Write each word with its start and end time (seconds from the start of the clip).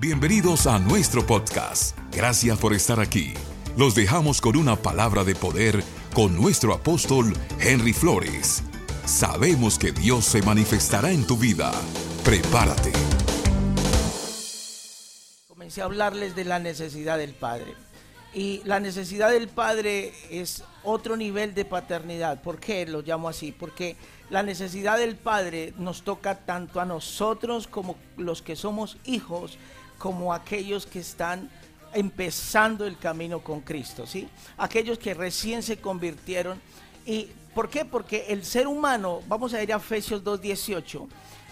Bienvenidos 0.00 0.66
a 0.66 0.78
nuestro 0.78 1.26
podcast. 1.26 1.94
Gracias 2.10 2.56
por 2.56 2.72
estar 2.72 3.00
aquí. 3.00 3.34
Los 3.76 3.94
dejamos 3.94 4.40
con 4.40 4.56
una 4.56 4.76
palabra 4.76 5.24
de 5.24 5.34
poder 5.34 5.84
con 6.14 6.34
nuestro 6.34 6.72
apóstol 6.72 7.34
Henry 7.60 7.92
Flores. 7.92 8.62
Sabemos 9.04 9.78
que 9.78 9.92
Dios 9.92 10.24
se 10.24 10.40
manifestará 10.40 11.10
en 11.10 11.26
tu 11.26 11.36
vida. 11.36 11.70
Prepárate. 12.24 12.92
Comencé 15.46 15.82
a 15.82 15.84
hablarles 15.84 16.34
de 16.34 16.46
la 16.46 16.58
necesidad 16.58 17.18
del 17.18 17.34
Padre. 17.34 17.74
Y 18.32 18.62
la 18.64 18.80
necesidad 18.80 19.30
del 19.30 19.48
Padre 19.48 20.14
es 20.30 20.64
otro 20.82 21.14
nivel 21.18 21.52
de 21.52 21.66
paternidad. 21.66 22.40
¿Por 22.40 22.58
qué 22.58 22.86
lo 22.86 23.02
llamo 23.02 23.28
así? 23.28 23.52
Porque 23.52 23.96
la 24.30 24.42
necesidad 24.42 24.96
del 24.96 25.16
Padre 25.16 25.74
nos 25.76 26.04
toca 26.04 26.36
tanto 26.46 26.80
a 26.80 26.86
nosotros 26.86 27.66
como 27.66 27.96
los 28.16 28.40
que 28.40 28.56
somos 28.56 28.96
hijos, 29.04 29.58
como 30.00 30.32
aquellos 30.32 30.86
que 30.86 31.00
están 31.00 31.50
empezando 31.92 32.86
el 32.86 32.96
camino 32.96 33.40
con 33.40 33.60
Cristo, 33.60 34.06
¿sí? 34.06 34.26
Aquellos 34.56 34.98
que 34.98 35.12
recién 35.12 35.62
se 35.62 35.76
convirtieron. 35.76 36.58
¿Y 37.04 37.28
por 37.54 37.68
qué? 37.68 37.84
Porque 37.84 38.24
el 38.28 38.42
ser 38.46 38.66
humano, 38.66 39.20
vamos 39.28 39.52
a 39.52 39.62
ir 39.62 39.74
a 39.74 39.76
Efesios 39.76 40.24
2.18, 40.24 41.06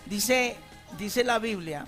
dice, 0.06 0.56
dice 0.98 1.24
la 1.24 1.38
Biblia, 1.38 1.84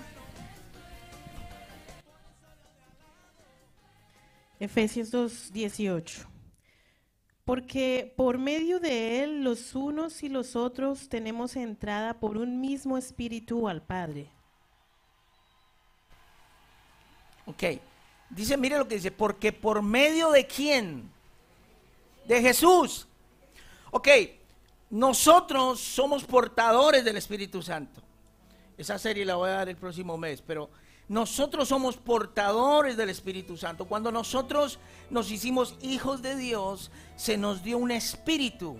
Efesios 4.58 5.10
2:18. 5.10 6.26
Porque 7.46 8.12
por 8.18 8.36
medio 8.36 8.80
de 8.80 9.24
él 9.24 9.42
los 9.42 9.74
unos 9.74 10.22
y 10.22 10.28
los 10.28 10.56
otros 10.56 11.08
tenemos 11.08 11.56
entrada 11.56 12.20
por 12.20 12.36
un 12.36 12.60
mismo 12.60 12.98
espíritu 12.98 13.66
al 13.66 13.80
Padre. 13.80 14.30
Ok. 17.50 17.80
Dice, 18.30 18.56
mire 18.56 18.78
lo 18.78 18.86
que 18.86 18.94
dice, 18.94 19.10
porque 19.10 19.52
por 19.52 19.82
medio 19.82 20.30
de 20.30 20.46
quién? 20.46 21.10
De 22.26 22.40
Jesús. 22.40 23.08
Ok, 23.90 24.08
nosotros 24.90 25.80
somos 25.80 26.22
portadores 26.22 27.04
del 27.04 27.16
Espíritu 27.16 27.60
Santo. 27.60 28.00
Esa 28.78 28.98
serie 28.98 29.24
la 29.24 29.34
voy 29.34 29.50
a 29.50 29.54
dar 29.54 29.68
el 29.68 29.76
próximo 29.76 30.16
mes, 30.16 30.42
pero 30.46 30.70
nosotros 31.08 31.68
somos 31.68 31.96
portadores 31.96 32.96
del 32.96 33.10
Espíritu 33.10 33.56
Santo. 33.56 33.86
Cuando 33.86 34.12
nosotros 34.12 34.78
nos 35.10 35.32
hicimos 35.32 35.74
hijos 35.82 36.22
de 36.22 36.36
Dios, 36.36 36.92
se 37.16 37.36
nos 37.36 37.64
dio 37.64 37.78
un 37.78 37.90
espíritu. 37.90 38.78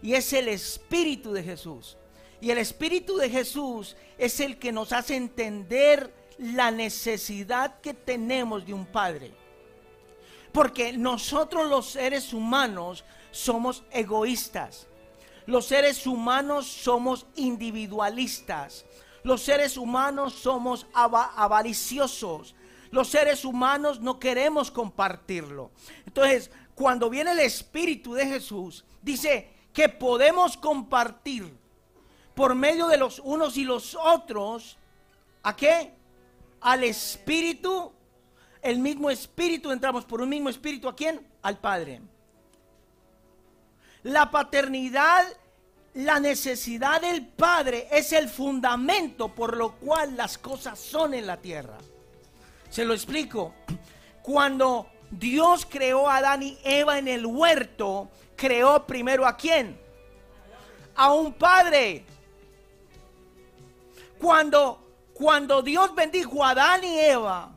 Y 0.00 0.14
es 0.14 0.32
el 0.32 0.46
espíritu 0.46 1.32
de 1.32 1.42
Jesús. 1.42 1.96
Y 2.40 2.50
el 2.50 2.58
espíritu 2.58 3.16
de 3.16 3.28
Jesús 3.28 3.96
es 4.16 4.38
el 4.38 4.60
que 4.60 4.70
nos 4.70 4.92
hace 4.92 5.16
entender 5.16 6.21
la 6.38 6.70
necesidad 6.70 7.80
que 7.80 7.94
tenemos 7.94 8.66
de 8.66 8.74
un 8.74 8.86
padre. 8.86 9.32
Porque 10.52 10.92
nosotros 10.92 11.68
los 11.68 11.86
seres 11.90 12.32
humanos 12.32 13.04
somos 13.30 13.84
egoístas. 13.90 14.86
Los 15.46 15.66
seres 15.66 16.06
humanos 16.06 16.66
somos 16.66 17.26
individualistas. 17.36 18.84
Los 19.22 19.42
seres 19.42 19.76
humanos 19.76 20.34
somos 20.34 20.86
avariciosos. 20.92 22.54
Los 22.90 23.08
seres 23.08 23.44
humanos 23.44 24.00
no 24.00 24.18
queremos 24.18 24.70
compartirlo. 24.70 25.70
Entonces, 26.06 26.50
cuando 26.74 27.08
viene 27.08 27.32
el 27.32 27.40
Espíritu 27.40 28.14
de 28.14 28.26
Jesús, 28.26 28.84
dice 29.00 29.50
que 29.72 29.88
podemos 29.88 30.56
compartir 30.56 31.56
por 32.34 32.54
medio 32.54 32.86
de 32.86 32.98
los 32.98 33.18
unos 33.18 33.56
y 33.56 33.64
los 33.64 33.94
otros, 33.94 34.78
¿a 35.42 35.56
qué? 35.56 35.94
Al 36.62 36.84
Espíritu, 36.84 37.92
el 38.62 38.78
mismo 38.78 39.10
Espíritu, 39.10 39.70
entramos 39.70 40.04
por 40.04 40.20
un 40.20 40.28
mismo 40.28 40.48
Espíritu, 40.48 40.88
¿a 40.88 40.94
quién? 40.94 41.26
Al 41.42 41.58
Padre. 41.58 42.00
La 44.02 44.30
paternidad 44.30 45.24
la 45.94 46.18
necesidad 46.18 47.02
del 47.02 47.26
Padre 47.26 47.86
es 47.90 48.12
el 48.12 48.28
fundamento 48.28 49.28
por 49.28 49.56
lo 49.56 49.72
cual 49.72 50.16
las 50.16 50.38
cosas 50.38 50.78
son 50.78 51.12
en 51.12 51.26
la 51.26 51.36
tierra. 51.36 51.76
Se 52.70 52.84
lo 52.84 52.94
explico. 52.94 53.54
Cuando 54.22 54.86
Dios 55.10 55.66
creó 55.68 56.08
a 56.08 56.16
Adán 56.16 56.42
y 56.42 56.58
Eva 56.64 56.98
en 56.98 57.08
el 57.08 57.26
huerto, 57.26 58.08
creó 58.36 58.86
primero 58.86 59.26
a 59.26 59.36
quién? 59.36 59.78
A 60.94 61.12
un 61.12 61.34
padre. 61.34 62.06
Cuando, 64.18 64.81
cuando 65.22 65.62
Dios 65.62 65.94
bendijo 65.94 66.44
a 66.44 66.50
Adán 66.50 66.82
y 66.82 66.98
Eva, 66.98 67.52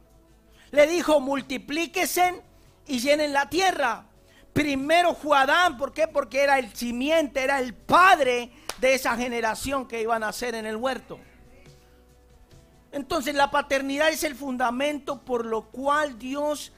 le 0.70 0.86
dijo 0.86 1.20
multiplíquese 1.20 2.44
y 2.86 3.00
llenen 3.00 3.34
la 3.34 3.50
tierra. 3.50 4.06
Primero 4.54 5.16
fue 5.16 5.36
Adán, 5.36 5.76
¿por 5.76 5.92
qué? 5.92 6.08
Porque 6.08 6.44
era 6.44 6.60
el 6.60 6.72
simiente, 6.76 7.42
era 7.42 7.60
el 7.60 7.74
padre 7.74 8.52
de 8.80 8.94
esa 8.94 9.18
generación 9.18 9.88
que 9.88 10.00
iban 10.00 10.22
a 10.22 10.28
nacer 10.28 10.54
en 10.54 10.68
el 10.68 10.76
huerto. 10.76 11.20
Entonces 12.92 13.34
la 13.34 13.50
paternidad 13.50 14.10
es 14.10 14.24
el 14.24 14.36
fundamento 14.36 15.22
por 15.22 15.44
lo 15.44 15.64
cual 15.64 16.20
Dios, 16.20 16.72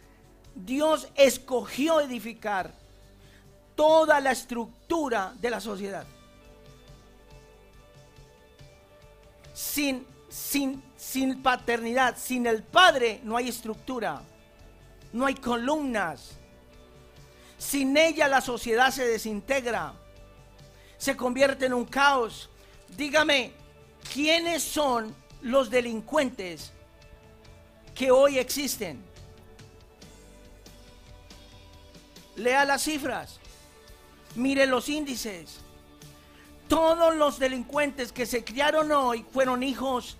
Dios 0.55 1.09
escogió 1.15 1.99
edificar 1.99 2.71
toda 3.75 4.21
la 4.21 4.31
estructura 4.31 5.33
de 5.41 5.49
la 5.49 5.59
sociedad. 5.59 6.05
Sin, 9.53 10.07
sin, 10.37 10.83
sin 10.95 11.41
paternidad, 11.41 12.15
sin 12.15 12.45
el 12.45 12.61
padre 12.61 13.19
no 13.23 13.37
hay 13.37 13.49
estructura, 13.49 14.21
no 15.11 15.25
hay 15.25 15.33
columnas, 15.33 16.37
sin 17.57 17.97
ella 17.97 18.27
la 18.27 18.39
sociedad 18.39 18.91
se 18.91 19.07
desintegra, 19.07 19.93
se 20.97 21.17
convierte 21.17 21.65
en 21.65 21.73
un 21.73 21.85
caos. 21.85 22.51
Dígame, 22.95 23.51
¿quiénes 24.13 24.61
son 24.61 25.13
los 25.41 25.71
delincuentes 25.71 26.71
que 27.95 28.11
hoy 28.11 28.37
existen? 28.37 29.03
Lea 32.35 32.63
las 32.63 32.83
cifras, 32.83 33.39
mire 34.35 34.67
los 34.67 34.87
índices. 34.87 35.61
Todos 36.67 37.15
los 37.15 37.39
delincuentes 37.39 38.11
que 38.11 38.27
se 38.27 38.43
criaron 38.43 38.91
hoy 38.91 39.25
fueron 39.31 39.63
hijos 39.63 40.17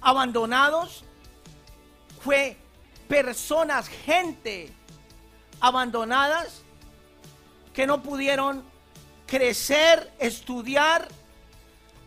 abandonados, 0.00 1.04
fue 2.22 2.56
personas, 3.08 3.88
gente 3.88 4.72
abandonadas 5.60 6.62
que 7.72 7.86
no 7.86 8.02
pudieron 8.02 8.64
crecer, 9.26 10.12
estudiar 10.18 11.08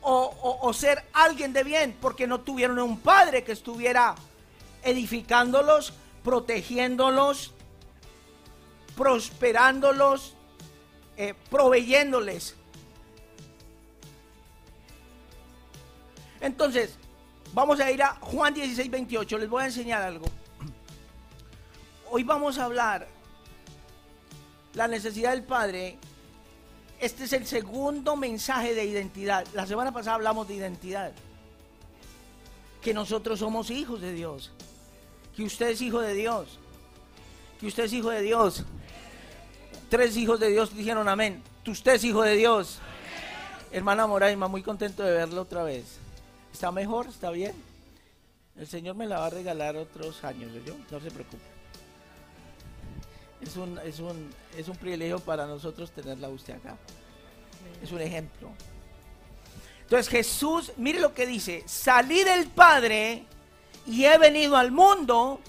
o, 0.01 0.73
ser 0.73 1.03
alguien 1.13 1.53
de 1.53 1.63
bien 1.63 1.97
porque 2.01 2.27
no 2.27 2.41
tuvieron 2.41 2.77
un 2.79 2.99
padre 2.99 3.43
que 3.43 3.53
estuviera 3.53 4.15
edificándolos, 4.83 5.93
protegiéndolos, 6.23 7.53
prosperándolos, 8.97 10.35
eh, 11.15 11.33
proveyéndoles. 11.49 12.55
Entonces, 16.41 16.97
vamos 17.53 17.79
a 17.79 17.89
ir 17.91 18.01
a 18.03 18.15
Juan 18.15 18.53
16, 18.53 18.89
28. 18.89 19.37
Les 19.37 19.49
voy 19.49 19.63
a 19.63 19.65
enseñar 19.67 20.01
algo. 20.01 20.25
Hoy 22.09 22.23
vamos 22.23 22.57
a 22.57 22.65
hablar 22.65 23.07
la 24.73 24.87
necesidad 24.87 25.31
del 25.31 25.43
Padre, 25.43 25.97
este 26.99 27.25
es 27.25 27.33
el 27.33 27.45
segundo 27.45 28.15
mensaje 28.15 28.73
de 28.73 28.85
identidad. 28.85 29.45
La 29.53 29.67
semana 29.67 29.91
pasada 29.91 30.15
hablamos 30.15 30.47
de 30.47 30.55
identidad. 30.55 31.11
Que 32.81 32.93
nosotros 32.93 33.39
somos 33.39 33.69
hijos 33.69 34.01
de 34.01 34.13
Dios. 34.13 34.51
Que 35.35 35.43
usted 35.43 35.69
es 35.69 35.81
hijo 35.81 36.01
de 36.01 36.13
Dios. 36.13 36.59
Que 37.59 37.67
usted 37.67 37.85
es 37.85 37.93
hijo 37.93 38.09
de 38.09 38.21
Dios. 38.21 38.63
Tres 39.89 40.17
hijos 40.17 40.39
de 40.39 40.49
Dios 40.49 40.75
dijeron 40.75 41.07
amén. 41.07 41.43
Usted 41.67 41.93
es 41.93 42.03
hijo 42.03 42.23
de 42.23 42.35
Dios. 42.35 42.79
Hermana 43.71 44.07
Moraima, 44.07 44.47
muy 44.47 44.63
contento 44.63 45.03
de 45.03 45.11
verlo 45.11 45.41
otra 45.41 45.63
vez. 45.63 45.99
¿Está 46.53 46.71
mejor? 46.71 47.07
¿Está 47.07 47.31
bien? 47.31 47.53
El 48.55 48.67
Señor 48.67 48.95
me 48.95 49.07
la 49.07 49.19
va 49.19 49.25
a 49.25 49.31
regalar 49.31 49.75
otros 49.75 50.23
años, 50.23 50.51
¿yo? 50.65 50.75
No 50.89 50.99
se 50.99 51.11
preocupe 51.11 51.53
es 53.43 53.57
un, 53.57 53.79
es 53.79 53.99
un, 53.99 54.33
es 54.57 54.67
un 54.67 54.75
privilegio 54.75 55.19
para 55.19 55.45
nosotros 55.45 55.91
tenerla 55.91 56.29
usted 56.29 56.55
acá. 56.55 56.77
Es 57.81 57.91
un 57.91 58.01
ejemplo. 58.01 58.49
Entonces 59.81 60.09
Jesús, 60.09 60.71
mire 60.77 60.99
lo 60.99 61.13
que 61.13 61.27
dice, 61.27 61.63
salí 61.67 62.23
del 62.23 62.47
Padre 62.47 63.25
y 63.85 64.05
he 64.05 64.17
venido 64.17 64.55
al 64.55 64.71
mundo. 64.71 65.39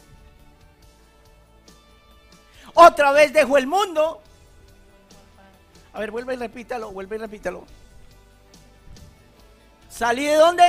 Otra 2.75 3.13
vez 3.13 3.33
dejo 3.33 3.57
el 3.57 3.67
mundo. 3.67 4.21
A 5.93 6.01
ver, 6.01 6.11
vuelve 6.11 6.35
y 6.35 6.37
repítalo, 6.37 6.91
vuelve 6.91 7.17
y 7.17 7.19
repítalo. 7.21 7.65
¿Salí 9.89 10.25
de 10.25 10.35
dónde? 10.35 10.65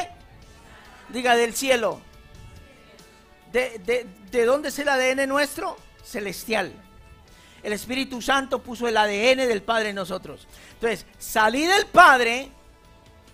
Diga 1.10 1.36
del 1.36 1.56
cielo. 1.56 2.02
¿De, 3.52 4.08
de 4.32 4.46
dónde 4.46 4.70
es 4.70 4.80
el 4.80 4.90
ADN 4.90 5.30
nuestro? 5.30 5.78
Celestial. 6.04 6.74
El 7.64 7.74
Espíritu 7.74 8.22
Santo 8.22 8.60
puso 8.62 8.88
el 8.88 8.96
ADN 8.96 9.48
del 9.48 9.64
Padre 9.64 9.90
en 9.90 9.96
nosotros. 9.96 10.48
Entonces, 10.74 11.06
salí 11.18 11.66
del 11.66 11.88
Padre 11.88 12.52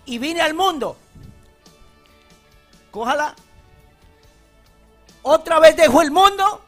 y 0.06 0.18
vine 0.18 0.40
al 0.40 0.54
mundo. 0.54 0.96
Cójala. 2.90 3.34
Otra 5.22 5.60
vez 5.60 5.76
dejo 5.76 6.00
el 6.00 6.10
mundo 6.10 6.64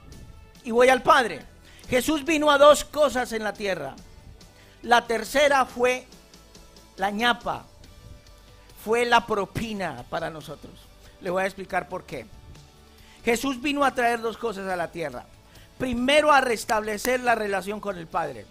y 0.62 0.72
voy 0.72 0.88
al 0.88 1.02
Padre. 1.02 1.44
Jesús 1.88 2.24
vino 2.24 2.50
a 2.50 2.58
dos 2.58 2.84
cosas 2.84 3.32
en 3.32 3.42
la 3.44 3.52
tierra. 3.52 3.94
La 4.82 5.06
tercera 5.06 5.64
fue 5.64 6.06
la 6.96 7.10
ñapa, 7.10 7.64
fue 8.84 9.06
la 9.06 9.26
propina 9.26 10.04
para 10.10 10.28
nosotros. 10.28 10.74
Le 11.24 11.30
voy 11.30 11.42
a 11.42 11.46
explicar 11.46 11.88
por 11.88 12.04
qué. 12.04 12.26
Jesús 13.24 13.62
vino 13.62 13.82
a 13.82 13.94
traer 13.94 14.20
dos 14.20 14.36
cosas 14.36 14.68
a 14.68 14.76
la 14.76 14.92
tierra. 14.92 15.24
Primero 15.78 16.30
a 16.30 16.42
restablecer 16.42 17.20
la 17.20 17.34
relación 17.34 17.80
con 17.80 17.96
el 17.96 18.06
Padre. 18.06 18.44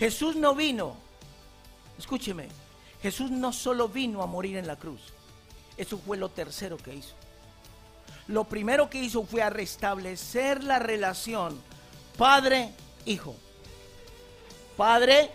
Jesús 0.00 0.34
no 0.34 0.56
vino, 0.56 0.96
escúcheme, 1.96 2.48
Jesús 3.02 3.30
no 3.30 3.52
solo 3.52 3.88
vino 3.88 4.20
a 4.20 4.26
morir 4.26 4.56
en 4.56 4.66
la 4.66 4.74
cruz, 4.74 5.00
eso 5.76 5.96
fue 5.96 6.16
lo 6.16 6.28
tercero 6.28 6.76
que 6.76 6.96
hizo. 6.96 7.14
Lo 8.26 8.42
primero 8.42 8.90
que 8.90 8.98
hizo 8.98 9.22
fue 9.22 9.42
a 9.42 9.50
restablecer 9.50 10.64
la 10.64 10.80
relación 10.80 11.60
Padre-Hijo. 12.18 13.36
Padre, 14.76 15.30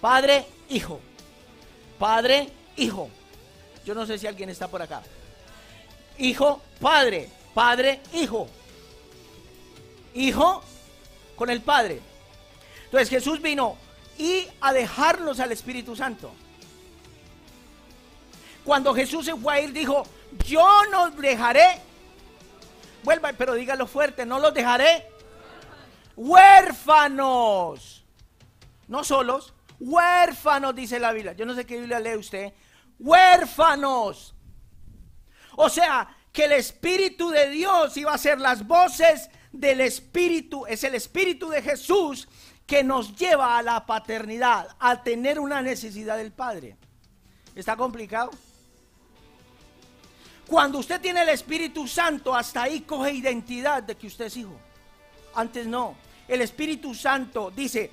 Padre, 0.00 0.46
Hijo. 0.70 1.00
Padre, 1.98 2.50
Hijo. 2.78 3.08
Yo 3.84 3.94
no 3.94 4.06
sé 4.06 4.18
si 4.18 4.26
alguien 4.26 4.50
está 4.50 4.68
por 4.68 4.82
acá. 4.82 5.02
Hijo, 6.18 6.62
Padre. 6.80 7.28
Padre, 7.54 8.00
Hijo. 8.12 8.48
Hijo 10.14 10.62
con 11.36 11.50
el 11.50 11.60
Padre. 11.60 12.00
Entonces 12.84 13.08
Jesús 13.08 13.40
vino 13.40 13.76
y 14.18 14.46
a 14.60 14.72
dejarnos 14.72 15.40
al 15.40 15.52
Espíritu 15.52 15.94
Santo. 15.94 16.32
Cuando 18.64 18.94
Jesús 18.94 19.24
se 19.24 19.34
fue 19.36 19.54
a 19.54 19.60
ir, 19.60 19.72
dijo, 19.72 20.04
yo 20.46 20.66
no 20.90 21.10
dejaré. 21.10 21.80
Vuelva, 23.02 23.32
pero 23.32 23.54
dígalo 23.54 23.86
fuerte, 23.86 24.26
no 24.26 24.38
los 24.38 24.52
dejaré. 24.52 25.06
Huérfanos. 26.16 28.04
No 28.88 29.04
solos, 29.04 29.54
huérfanos, 29.78 30.74
dice 30.74 30.98
la 30.98 31.12
Biblia. 31.12 31.32
Yo 31.34 31.46
no 31.46 31.54
sé 31.54 31.64
qué 31.64 31.78
Biblia 31.78 32.00
lee 32.00 32.16
usted. 32.16 32.52
Huérfanos. 32.98 34.34
O 35.56 35.68
sea, 35.68 36.08
que 36.32 36.44
el 36.44 36.52
Espíritu 36.52 37.30
de 37.30 37.50
Dios 37.50 37.96
iba 37.96 38.12
a 38.12 38.18
ser 38.18 38.40
las 38.40 38.66
voces 38.66 39.28
del 39.52 39.80
Espíritu. 39.80 40.66
Es 40.66 40.84
el 40.84 40.94
Espíritu 40.94 41.48
de 41.48 41.62
Jesús 41.62 42.28
que 42.66 42.84
nos 42.84 43.16
lleva 43.16 43.58
a 43.58 43.62
la 43.62 43.86
paternidad, 43.86 44.76
a 44.78 45.02
tener 45.02 45.40
una 45.40 45.62
necesidad 45.62 46.16
del 46.16 46.32
Padre. 46.32 46.76
¿Está 47.54 47.76
complicado? 47.76 48.30
Cuando 50.46 50.78
usted 50.78 51.00
tiene 51.00 51.22
el 51.22 51.30
Espíritu 51.30 51.88
Santo, 51.88 52.34
hasta 52.34 52.62
ahí 52.62 52.82
coge 52.82 53.12
identidad 53.12 53.82
de 53.82 53.96
que 53.96 54.06
usted 54.06 54.26
es 54.26 54.36
hijo. 54.36 54.56
Antes 55.34 55.66
no. 55.66 55.96
El 56.26 56.40
Espíritu 56.42 56.94
Santo 56.94 57.50
dice, 57.50 57.90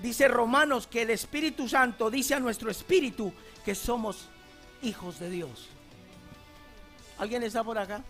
dice 0.00 0.28
Romanos 0.28 0.86
que 0.86 1.02
el 1.02 1.10
Espíritu 1.10 1.68
Santo 1.68 2.10
dice 2.10 2.34
a 2.34 2.40
nuestro 2.40 2.70
espíritu 2.70 3.32
que 3.64 3.74
somos 3.74 4.28
hijos 4.82 5.18
de 5.18 5.30
Dios. 5.30 5.68
¿Alguien 7.18 7.42
está 7.42 7.62
por 7.62 7.78
acá? 7.78 8.02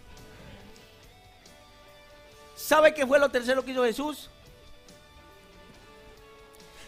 ¿Sabe 2.56 2.94
qué 2.94 3.06
fue 3.06 3.18
lo 3.18 3.30
tercero 3.30 3.64
que 3.64 3.72
hizo 3.72 3.84
Jesús? 3.84 4.30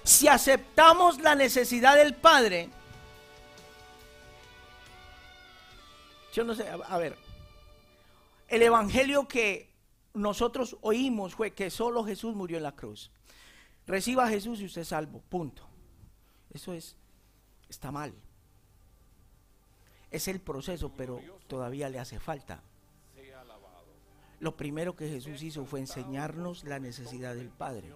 Si 0.05 0.29
aceptamos 0.29 1.21
la 1.21 1.35
necesidad 1.35 1.97
del 1.97 2.15
Padre, 2.15 2.71
Yo 6.33 6.45
no 6.45 6.55
sé, 6.55 6.67
a, 6.67 6.99
ver, 6.99 7.17
el 8.49 8.63
evangelio 8.63 9.29
que 9.29 9.69
nosotros 10.15 10.79
oímos 10.81 11.35
fue 11.35 11.53
que 11.53 11.71
solo 11.71 12.05
Jesús 12.05 12.35
murió 12.35 12.57
en 12.57 12.63
la 12.63 12.73
cruz. 12.73 13.11
Reciba 13.87 14.25
a 14.25 14.29
Jesús 14.29 14.61
y 14.61 14.65
usted 14.65 14.83
es 14.83 14.89
salvo, 14.89 15.21
punto. 15.29 15.69
Eso 16.51 16.73
es, 16.73 16.97
está 17.69 17.91
mal. 17.91 18.15
Es 20.13 20.29
el 20.29 20.41
proceso, 20.41 20.93
pero 20.95 21.21
todavía 21.49 21.89
le 21.89 21.99
hace 21.99 22.21
falta. 22.21 22.63
Lo 24.41 24.57
primero 24.57 24.95
que 24.95 25.09
Jesús 25.09 25.43
hizo 25.43 25.65
fue 25.65 25.81
enseñarnos 25.81 26.65
la 26.65 26.79
necesidad 26.79 27.35
del 27.35 27.49
Padre. 27.49 27.95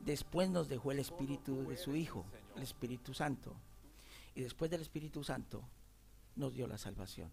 Después 0.00 0.50
nos 0.50 0.68
dejó 0.68 0.90
el 0.92 0.98
Espíritu 0.98 1.68
de 1.68 1.76
su 1.76 1.94
Hijo, 1.94 2.24
el 2.56 2.62
Espíritu 2.62 3.14
Santo. 3.14 3.54
Y 4.34 4.42
después 4.42 4.70
del 4.70 4.80
Espíritu 4.80 5.22
Santo 5.22 5.62
nos 6.36 6.54
dio 6.54 6.66
la 6.66 6.78
salvación. 6.78 7.30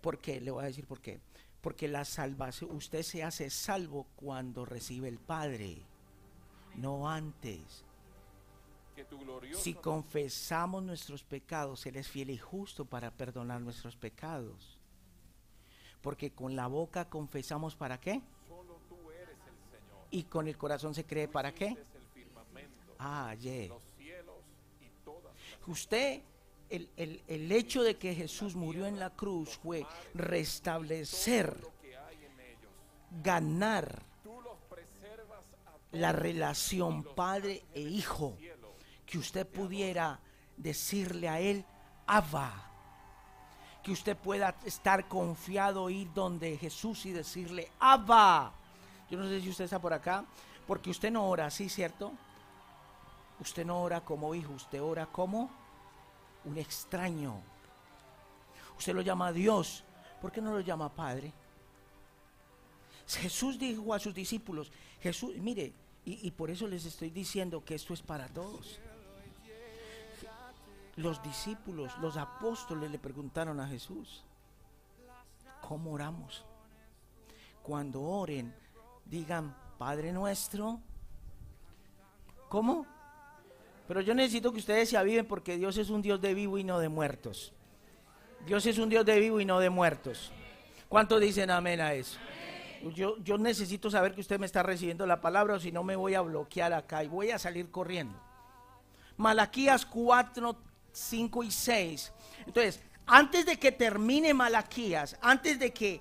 ¿Por 0.00 0.20
qué? 0.20 0.40
Le 0.40 0.50
voy 0.50 0.62
a 0.62 0.68
decir 0.68 0.86
por 0.86 1.00
qué. 1.00 1.20
Porque 1.60 1.88
la 1.88 2.04
salvación, 2.04 2.70
usted 2.70 3.02
se 3.02 3.24
hace 3.24 3.50
salvo 3.50 4.06
cuando 4.14 4.64
recibe 4.64 5.08
el 5.08 5.18
Padre, 5.18 5.82
no 6.76 7.08
antes. 7.08 7.85
Si 9.58 9.74
confesamos 9.74 10.82
nuestros 10.82 11.22
pecados, 11.22 11.84
Él 11.86 11.96
es 11.96 12.08
fiel 12.08 12.30
y 12.30 12.38
justo 12.38 12.84
para 12.84 13.10
perdonar 13.10 13.60
nuestros 13.60 13.96
pecados. 13.96 14.78
Porque 16.00 16.30
con 16.30 16.56
la 16.56 16.66
boca 16.66 17.08
confesamos 17.08 17.74
para 17.74 17.98
qué? 17.98 18.22
Y 20.10 20.24
con 20.24 20.48
el 20.48 20.56
corazón 20.56 20.94
se 20.94 21.04
cree 21.04 21.28
para 21.28 21.52
qué? 21.52 21.76
Ah, 22.98 23.34
yeah. 23.34 23.74
Usted 25.66 26.22
el, 26.70 27.52
hecho 27.52 27.82
de 27.82 27.96
que 27.96 28.14
Jesús 28.14 28.54
murió 28.54 28.86
en 28.86 28.98
la 28.98 29.10
cruz 29.10 29.58
fue 29.62 29.86
restablecer, 30.14 31.56
ganar 33.22 34.02
la 35.92 36.12
relación 36.12 37.02
padre 37.02 37.62
e 37.74 37.80
hijo, 37.80 38.36
que 39.06 39.18
usted 39.18 39.46
pudiera 39.46 40.18
decirle 40.56 41.28
a 41.28 41.40
él, 41.40 41.64
Abba, 42.06 42.52
que 43.82 43.92
usted 43.92 44.16
pueda 44.16 44.56
estar 44.64 45.06
confiado, 45.06 45.88
ir 45.90 46.12
donde 46.12 46.56
Jesús 46.58 47.06
y 47.06 47.12
decirle, 47.12 47.70
Abba. 47.78 48.52
Yo 49.08 49.18
no 49.18 49.28
sé 49.28 49.40
si 49.40 49.48
usted 49.48 49.64
está 49.64 49.78
por 49.78 49.92
acá, 49.92 50.24
porque 50.66 50.90
usted 50.90 51.10
no 51.10 51.28
ora 51.28 51.46
así, 51.46 51.68
¿cierto? 51.68 52.12
Usted 53.40 53.64
no 53.64 53.80
ora 53.80 54.00
como 54.00 54.34
hijo, 54.34 54.52
usted 54.52 54.82
ora 54.82 55.06
como 55.06 55.50
un 56.44 56.58
extraño. 56.58 57.40
Usted 58.76 58.94
lo 58.94 59.02
llama 59.02 59.32
Dios, 59.32 59.84
¿por 60.20 60.32
qué 60.32 60.40
no 60.40 60.52
lo 60.52 60.60
llama 60.60 60.88
Padre? 60.88 61.32
Jesús 63.06 63.58
dijo 63.58 63.94
a 63.94 63.98
sus 63.98 64.14
discípulos, 64.14 64.72
Jesús, 65.00 65.36
mire, 65.36 65.72
y, 66.04 66.30
por 66.30 66.50
eso 66.50 66.68
les 66.68 66.84
estoy 66.84 67.10
diciendo 67.10 67.64
que 67.64 67.74
esto 67.74 67.92
es 67.92 68.00
para 68.00 68.28
todos. 68.28 68.78
Los 70.96 71.22
discípulos, 71.22 71.96
los 71.98 72.16
apóstoles 72.16 72.90
le 72.90 72.98
preguntaron 72.98 73.60
a 73.60 73.68
Jesús, 73.68 74.24
¿cómo 75.60 75.92
oramos? 75.92 76.44
Cuando 77.62 78.02
oren, 78.02 78.54
digan, 79.04 79.54
Padre 79.78 80.12
nuestro, 80.12 80.80
¿cómo? 82.48 82.86
Pero 83.86 84.00
yo 84.00 84.14
necesito 84.14 84.52
que 84.52 84.58
ustedes 84.58 84.88
se 84.88 84.96
aviven 84.96 85.26
porque 85.26 85.56
Dios 85.56 85.76
es 85.76 85.90
un 85.90 86.00
Dios 86.00 86.20
de 86.20 86.34
vivo 86.34 86.58
y 86.58 86.64
no 86.64 86.78
de 86.78 86.88
muertos. 86.88 87.52
Dios 88.46 88.64
es 88.66 88.78
un 88.78 88.88
Dios 88.88 89.04
de 89.04 89.20
vivo 89.20 89.40
y 89.40 89.44
no 89.44 89.60
de 89.60 89.70
muertos. 89.70 90.32
¿Cuántos 90.88 91.20
dicen 91.20 91.50
amén 91.50 91.80
a 91.80 91.92
eso? 91.92 92.18
Yo, 92.94 93.18
yo 93.18 93.36
necesito 93.38 93.90
saber 93.90 94.14
que 94.14 94.20
usted 94.20 94.38
me 94.38 94.46
está 94.46 94.62
recibiendo 94.62 95.06
la 95.06 95.20
palabra 95.20 95.54
o 95.54 95.60
si 95.60 95.72
no 95.72 95.82
me 95.82 95.96
voy 95.96 96.14
a 96.14 96.20
bloquear 96.20 96.72
acá 96.72 97.02
y 97.04 97.08
voy 97.08 97.30
a 97.30 97.38
salir 97.38 97.70
corriendo. 97.70 98.18
Malaquías 99.16 99.86
4, 99.86 100.56
5 100.96 101.44
y 101.44 101.50
6. 101.50 102.12
Entonces, 102.46 102.80
antes 103.06 103.44
de 103.44 103.58
que 103.58 103.70
termine 103.70 104.32
Malaquías, 104.32 105.16
antes 105.20 105.58
de 105.58 105.72
que 105.72 106.00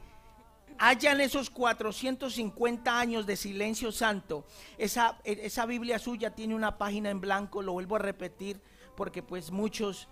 hayan 0.78 1.20
esos 1.20 1.50
450 1.50 2.98
años 2.98 3.26
de 3.26 3.36
silencio 3.36 3.92
santo, 3.92 4.46
esa, 4.78 5.20
esa 5.26 5.66
Biblia 5.66 6.00
suya 6.00 6.32
tiene 6.32 6.56
una 6.56 6.78
página 6.78 7.10
en 7.10 7.20
blanco, 7.20 7.62
lo 7.62 7.74
vuelvo 7.74 7.98
a 7.98 8.00
repetir 8.00 8.62
porque 8.96 9.22
pues 9.22 9.52
muchos 9.52 10.08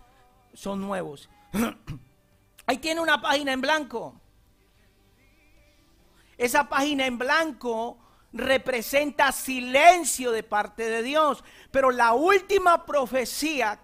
son 0.53 0.81
nuevos. 0.81 1.29
Ahí 2.65 2.77
tiene 2.77 2.99
una 2.99 3.21
página 3.21 3.53
en 3.53 3.61
blanco. 3.61 4.19
Esa 6.37 6.67
página 6.67 7.05
en 7.05 7.17
blanco 7.17 7.97
representa 8.33 9.31
silencio 9.31 10.31
de 10.31 10.43
parte 10.43 10.89
de 10.89 11.03
Dios. 11.03 11.43
Pero 11.71 11.91
la 11.91 12.13
última 12.13 12.85
profecía 12.85 13.79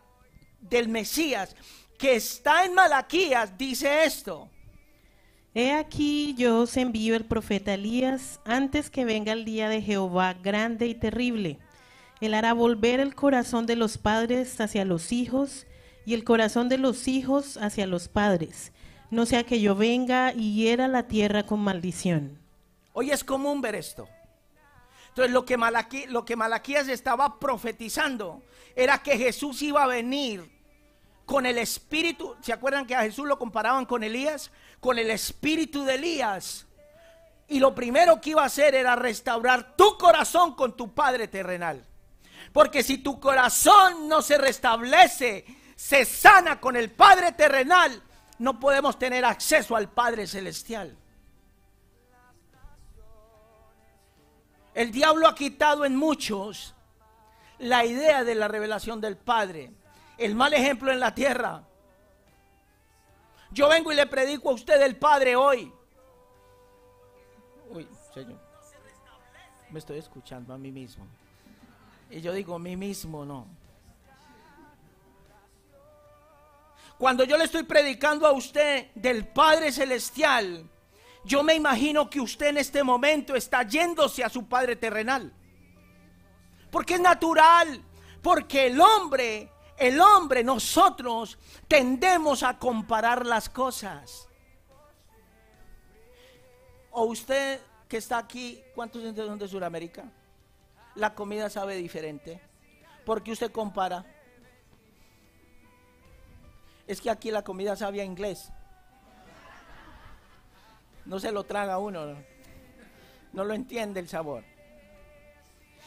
del 0.61 0.89
Mesías 0.89 1.55
que 1.97 2.15
está 2.15 2.65
en 2.65 2.73
Malaquías 2.73 3.57
dice 3.57 4.05
esto. 4.05 4.49
He 5.53 5.73
aquí 5.73 6.33
yo 6.37 6.61
os 6.61 6.77
envío 6.77 7.15
el 7.15 7.25
profeta 7.25 7.73
Elías 7.73 8.39
antes 8.45 8.89
que 8.89 9.03
venga 9.03 9.33
el 9.33 9.43
día 9.43 9.67
de 9.67 9.81
Jehová 9.81 10.33
grande 10.33 10.87
y 10.87 10.95
terrible. 10.95 11.59
Él 12.21 12.33
hará 12.33 12.53
volver 12.53 12.99
el 12.99 13.15
corazón 13.15 13.65
de 13.65 13.75
los 13.75 13.97
padres 13.97 14.61
hacia 14.61 14.85
los 14.85 15.11
hijos 15.11 15.67
y 16.05 16.13
el 16.13 16.23
corazón 16.23 16.69
de 16.69 16.77
los 16.77 17.07
hijos 17.07 17.57
hacia 17.57 17.85
los 17.85 18.07
padres, 18.07 18.71
no 19.11 19.25
sea 19.25 19.43
que 19.43 19.59
yo 19.59 19.75
venga 19.75 20.33
y 20.33 20.53
hiera 20.53 20.87
la 20.87 21.07
tierra 21.07 21.45
con 21.45 21.59
maldición. 21.59 22.39
Hoy 22.93 23.11
es 23.11 23.23
común 23.23 23.61
ver 23.61 23.75
esto. 23.75 24.07
Entonces 25.09 25.31
lo 25.31 25.45
que, 25.45 25.57
lo 26.07 26.25
que 26.25 26.35
Malaquías 26.35 26.87
estaba 26.87 27.39
profetizando 27.39 28.41
era 28.75 29.03
que 29.03 29.17
Jesús 29.17 29.61
iba 29.61 29.83
a 29.83 29.87
venir 29.87 30.49
con 31.25 31.45
el 31.45 31.57
espíritu. 31.57 32.35
¿Se 32.41 32.53
acuerdan 32.53 32.87
que 32.87 32.95
a 32.95 33.01
Jesús 33.01 33.27
lo 33.27 33.37
comparaban 33.37 33.85
con 33.85 34.03
Elías? 34.03 34.51
Con 34.79 34.97
el 34.97 35.11
espíritu 35.11 35.83
de 35.83 35.95
Elías. 35.95 36.65
Y 37.47 37.59
lo 37.59 37.73
primero 37.75 38.21
que 38.21 38.31
iba 38.31 38.43
a 38.43 38.45
hacer 38.45 38.75
era 38.75 38.95
restaurar 38.95 39.75
tu 39.75 39.97
corazón 39.97 40.55
con 40.55 40.77
tu 40.77 40.93
Padre 40.93 41.27
terrenal. 41.27 41.85
Porque 42.53 42.83
si 42.83 42.99
tu 42.99 43.19
corazón 43.19 44.07
no 44.07 44.21
se 44.21 44.37
restablece, 44.37 45.45
se 45.75 46.05
sana 46.05 46.59
con 46.59 46.75
el 46.75 46.91
Padre 46.91 47.31
terrenal, 47.31 48.01
no 48.37 48.59
podemos 48.59 48.97
tener 48.97 49.25
acceso 49.25 49.75
al 49.75 49.89
Padre 49.89 50.27
celestial. 50.27 50.95
El 54.79 54.91
diablo 54.91 55.27
ha 55.27 55.35
quitado 55.35 55.83
en 55.83 55.97
muchos 55.97 56.73
la 57.57 57.83
idea 57.83 58.23
de 58.23 58.33
la 58.33 58.47
revelación 58.47 59.01
del 59.01 59.17
Padre. 59.17 59.73
El 60.17 60.35
mal 60.35 60.53
ejemplo 60.53 60.89
en 60.89 61.01
la 61.01 61.13
tierra. 61.13 61.63
Yo 63.51 63.67
vengo 63.67 63.91
y 63.91 63.95
le 63.97 64.07
predico 64.07 64.49
a 64.49 64.53
usted 64.53 64.79
del 64.79 64.95
Padre 64.95 65.35
hoy. 65.35 65.69
Uy, 67.71 67.89
Señor. 68.13 68.39
Me 69.69 69.79
estoy 69.79 69.97
escuchando 69.97 70.53
a 70.53 70.57
mí 70.57 70.71
mismo. 70.71 71.05
Y 72.09 72.21
yo 72.21 72.31
digo, 72.31 72.57
mí 72.57 72.77
mismo 72.77 73.25
no. 73.25 73.47
Cuando 76.97 77.25
yo 77.25 77.37
le 77.37 77.43
estoy 77.43 77.63
predicando 77.63 78.25
a 78.25 78.31
usted 78.31 78.91
del 78.95 79.27
Padre 79.27 79.73
Celestial, 79.73 80.69
yo 81.23 81.43
me 81.43 81.55
imagino 81.55 82.09
que 82.09 82.21
usted 82.21 82.47
en 82.47 82.57
este 82.57 82.83
momento 82.83 83.35
está 83.35 83.63
yéndose 83.63 84.23
a 84.23 84.29
su 84.29 84.47
Padre 84.47 84.75
terrenal. 84.75 85.33
Porque 86.71 86.95
es 86.95 87.01
natural, 87.01 87.83
porque 88.21 88.67
el 88.67 88.79
hombre, 88.79 89.51
el 89.77 89.99
hombre, 89.99 90.43
nosotros 90.43 91.37
tendemos 91.67 92.43
a 92.43 92.57
comparar 92.57 93.25
las 93.25 93.49
cosas. 93.49 94.27
O 96.91 97.05
usted 97.05 97.59
que 97.87 97.97
está 97.97 98.17
aquí, 98.17 98.61
¿cuántos 98.75 99.01
son 99.01 99.39
de 99.39 99.47
Sudamérica? 99.47 100.05
La 100.95 101.13
comida 101.13 101.49
sabe 101.49 101.75
diferente. 101.75 102.41
porque 103.05 103.31
usted 103.31 103.51
compara? 103.51 104.05
Es 106.85 107.01
que 107.01 107.09
aquí 107.09 107.31
la 107.31 107.43
comida 107.43 107.75
sabe 107.75 108.01
a 108.01 108.03
inglés. 108.03 108.51
No 111.09 111.19
se 111.19 111.31
lo 111.31 111.43
traga 111.43 111.79
uno. 111.79 112.15
No 113.33 113.43
lo 113.43 113.55
entiende 113.55 113.99
el 113.99 114.07
sabor. 114.07 114.43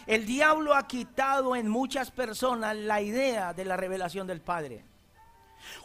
El 0.04 0.26
diablo 0.26 0.74
ha 0.74 0.88
quitado 0.88 1.54
en 1.54 1.68
muchas 1.68 2.10
personas 2.10 2.76
la 2.76 3.00
idea 3.00 3.54
de 3.54 3.64
la 3.64 3.76
revelación 3.76 4.26
del 4.26 4.40
Padre. 4.40 4.84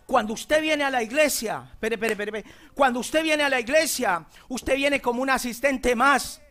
Cuando 0.08 0.34
usted 0.34 0.60
viene 0.60 0.84
a 0.84 0.89
la 0.89 1.03
iglesia, 1.03 1.70
cuando 2.74 3.00
usted 3.00 3.22
viene 3.22 3.44
a 3.44 3.50
la 3.50 3.60
iglesia, 3.60 4.25
usted 4.50 4.75
viene 4.75 5.00
como 5.00 5.22
un 5.22 5.29
asistente 5.29 5.96
más. 5.96 6.41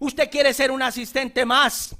Usted 0.00 0.28
quiere 0.28 0.52
ser 0.52 0.72
un 0.72 0.82
asistente 0.82 1.46
más. 1.46 1.94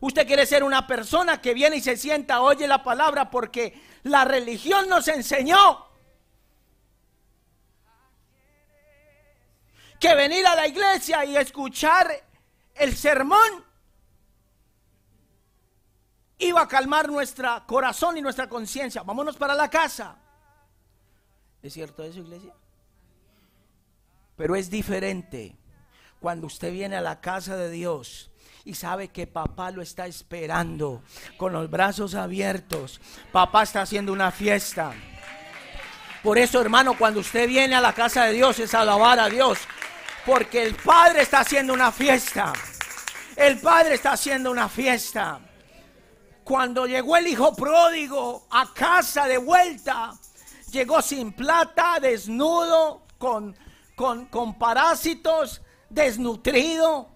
Usted 0.00 0.26
quiere 0.26 0.44
ser 0.44 0.62
una 0.62 0.86
persona 0.86 1.40
que 1.40 1.54
viene 1.54 1.76
y 1.76 1.80
se 1.80 1.96
sienta, 1.96 2.42
oye 2.42 2.68
la 2.68 2.82
palabra, 2.82 3.30
porque 3.30 3.80
la 4.02 4.26
religión 4.26 4.86
nos 4.86 5.08
enseñó 5.08 5.93
que 10.04 10.14
venir 10.14 10.46
a 10.46 10.54
la 10.54 10.68
iglesia 10.68 11.24
y 11.24 11.34
escuchar 11.34 12.12
el 12.74 12.94
sermón 12.94 13.64
iba 16.36 16.60
a 16.60 16.68
calmar 16.68 17.08
nuestro 17.08 17.48
corazón 17.66 18.18
y 18.18 18.20
nuestra 18.20 18.46
conciencia. 18.46 19.02
Vámonos 19.02 19.38
para 19.38 19.54
la 19.54 19.70
casa. 19.70 20.18
¿Es 21.62 21.72
cierto 21.72 22.04
eso, 22.04 22.18
iglesia? 22.18 22.52
Pero 24.36 24.56
es 24.56 24.68
diferente 24.68 25.56
cuando 26.20 26.48
usted 26.48 26.70
viene 26.70 26.96
a 26.96 27.00
la 27.00 27.22
casa 27.22 27.56
de 27.56 27.70
Dios 27.70 28.30
y 28.66 28.74
sabe 28.74 29.08
que 29.08 29.26
papá 29.26 29.70
lo 29.70 29.80
está 29.80 30.06
esperando 30.06 31.02
con 31.38 31.54
los 31.54 31.70
brazos 31.70 32.14
abiertos. 32.14 33.00
Papá 33.32 33.62
está 33.62 33.80
haciendo 33.80 34.12
una 34.12 34.30
fiesta. 34.30 34.92
Por 36.22 36.36
eso, 36.36 36.60
hermano, 36.60 36.96
cuando 36.98 37.20
usted 37.20 37.48
viene 37.48 37.74
a 37.74 37.80
la 37.80 37.94
casa 37.94 38.24
de 38.24 38.34
Dios 38.34 38.58
es 38.58 38.74
alabar 38.74 39.18
a 39.18 39.30
Dios. 39.30 39.58
Porque 40.26 40.62
el 40.62 40.74
Padre 40.74 41.22
está 41.22 41.40
haciendo 41.40 41.72
una 41.72 41.92
fiesta. 41.92 42.52
El 43.36 43.58
Padre 43.58 43.94
está 43.94 44.12
haciendo 44.12 44.50
una 44.50 44.68
fiesta. 44.68 45.40
Cuando 46.44 46.86
llegó 46.86 47.16
el 47.16 47.26
hijo 47.26 47.54
pródigo 47.54 48.46
a 48.50 48.72
casa 48.72 49.26
de 49.26 49.38
vuelta, 49.38 50.12
llegó 50.70 51.00
sin 51.02 51.32
plata, 51.32 51.98
desnudo, 52.00 53.02
con, 53.18 53.56
con, 53.94 54.26
con 54.26 54.58
parásitos, 54.58 55.62
desnutrido, 55.88 57.08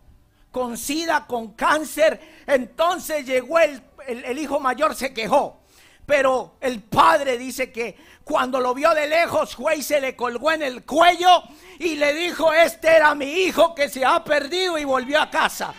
con 0.51 0.77
sida, 0.77 1.27
con 1.27 1.53
cáncer. 1.53 2.43
Entonces 2.47 3.27
llegó 3.27 3.59
el, 3.59 3.83
el, 4.07 4.39
hijo 4.39 4.61
mayor, 4.61 4.95
se 4.95 5.13
quejó. 5.13 5.61
Pero 6.09 6.55
el 6.63 6.83
padre 6.85 7.37
dice 7.37 7.71
que 7.71 7.95
cuando 8.25 8.61
lo 8.61 8.73
vio 8.73 8.95
de 8.95 9.07
lejos, 9.07 9.55
fue 9.55 9.77
y 9.77 9.83
se 9.83 10.01
le 10.01 10.17
colgó 10.17 10.51
en 10.51 10.63
el 10.63 10.83
cuello 10.87 11.43
y 11.79 11.97
le 11.97 12.15
dijo, 12.15 12.51
este 12.51 12.97
era 12.97 13.15
mi 13.15 13.27
hijo 13.27 13.75
que 13.75 13.91
se 13.91 14.07
ha 14.07 14.25
perdido 14.25 14.79
y 14.79 14.85
volvió 14.85 15.21
a 15.21 15.29
casa. 15.29 15.75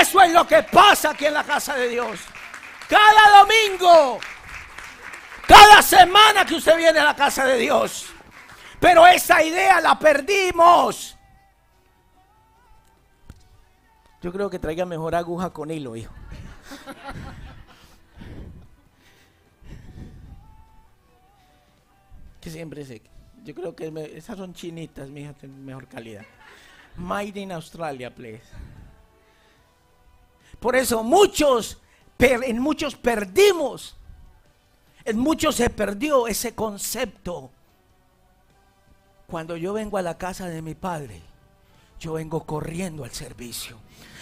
Eso 0.00 0.20
es 0.22 0.32
lo 0.32 0.44
que 0.44 0.64
pasa 0.64 1.10
aquí 1.10 1.26
en 1.26 1.34
la 1.34 1.44
casa 1.44 1.76
de 1.76 1.86
Dios. 1.86 2.18
Cada 2.88 3.38
domingo, 3.38 4.18
cada 5.46 5.82
semana 5.82 6.44
que 6.44 6.56
usted 6.56 6.76
viene 6.76 6.98
a 6.98 7.04
la 7.04 7.14
casa 7.14 7.44
de 7.44 7.58
Dios. 7.58 8.06
Pero 8.80 9.06
esa 9.06 9.40
idea 9.40 9.80
la 9.80 9.96
perdimos. 9.96 11.16
Yo 14.20 14.32
creo 14.32 14.50
que 14.50 14.58
traiga 14.58 14.84
mejor 14.84 15.14
aguja 15.14 15.50
con 15.50 15.70
hilo, 15.70 15.94
hijo. 15.94 16.12
que 22.40 22.50
siempre 22.50 22.84
sé. 22.84 23.02
Yo 23.44 23.54
creo 23.54 23.74
que 23.74 24.12
esas 24.14 24.36
son 24.36 24.52
chinitas, 24.54 25.08
mija, 25.08 25.34
de 25.40 25.48
mejor 25.48 25.86
calidad. 25.88 26.24
Made 26.96 27.40
in 27.40 27.52
Australia, 27.52 28.14
please. 28.14 28.42
Por 30.58 30.76
eso 30.76 31.02
muchos, 31.02 31.78
en 32.18 32.58
muchos 32.58 32.96
perdimos. 32.96 33.96
En 35.04 35.18
muchos 35.18 35.56
se 35.56 35.70
perdió 35.70 36.26
ese 36.26 36.54
concepto. 36.54 37.50
Cuando 39.26 39.56
yo 39.56 39.72
vengo 39.72 39.96
a 39.96 40.02
la 40.02 40.18
casa 40.18 40.48
de 40.48 40.60
mi 40.60 40.74
padre, 40.74 41.22
yo 41.98 42.14
vengo 42.14 42.44
corriendo 42.44 43.04
al 43.04 43.10
servicio. 43.12 43.78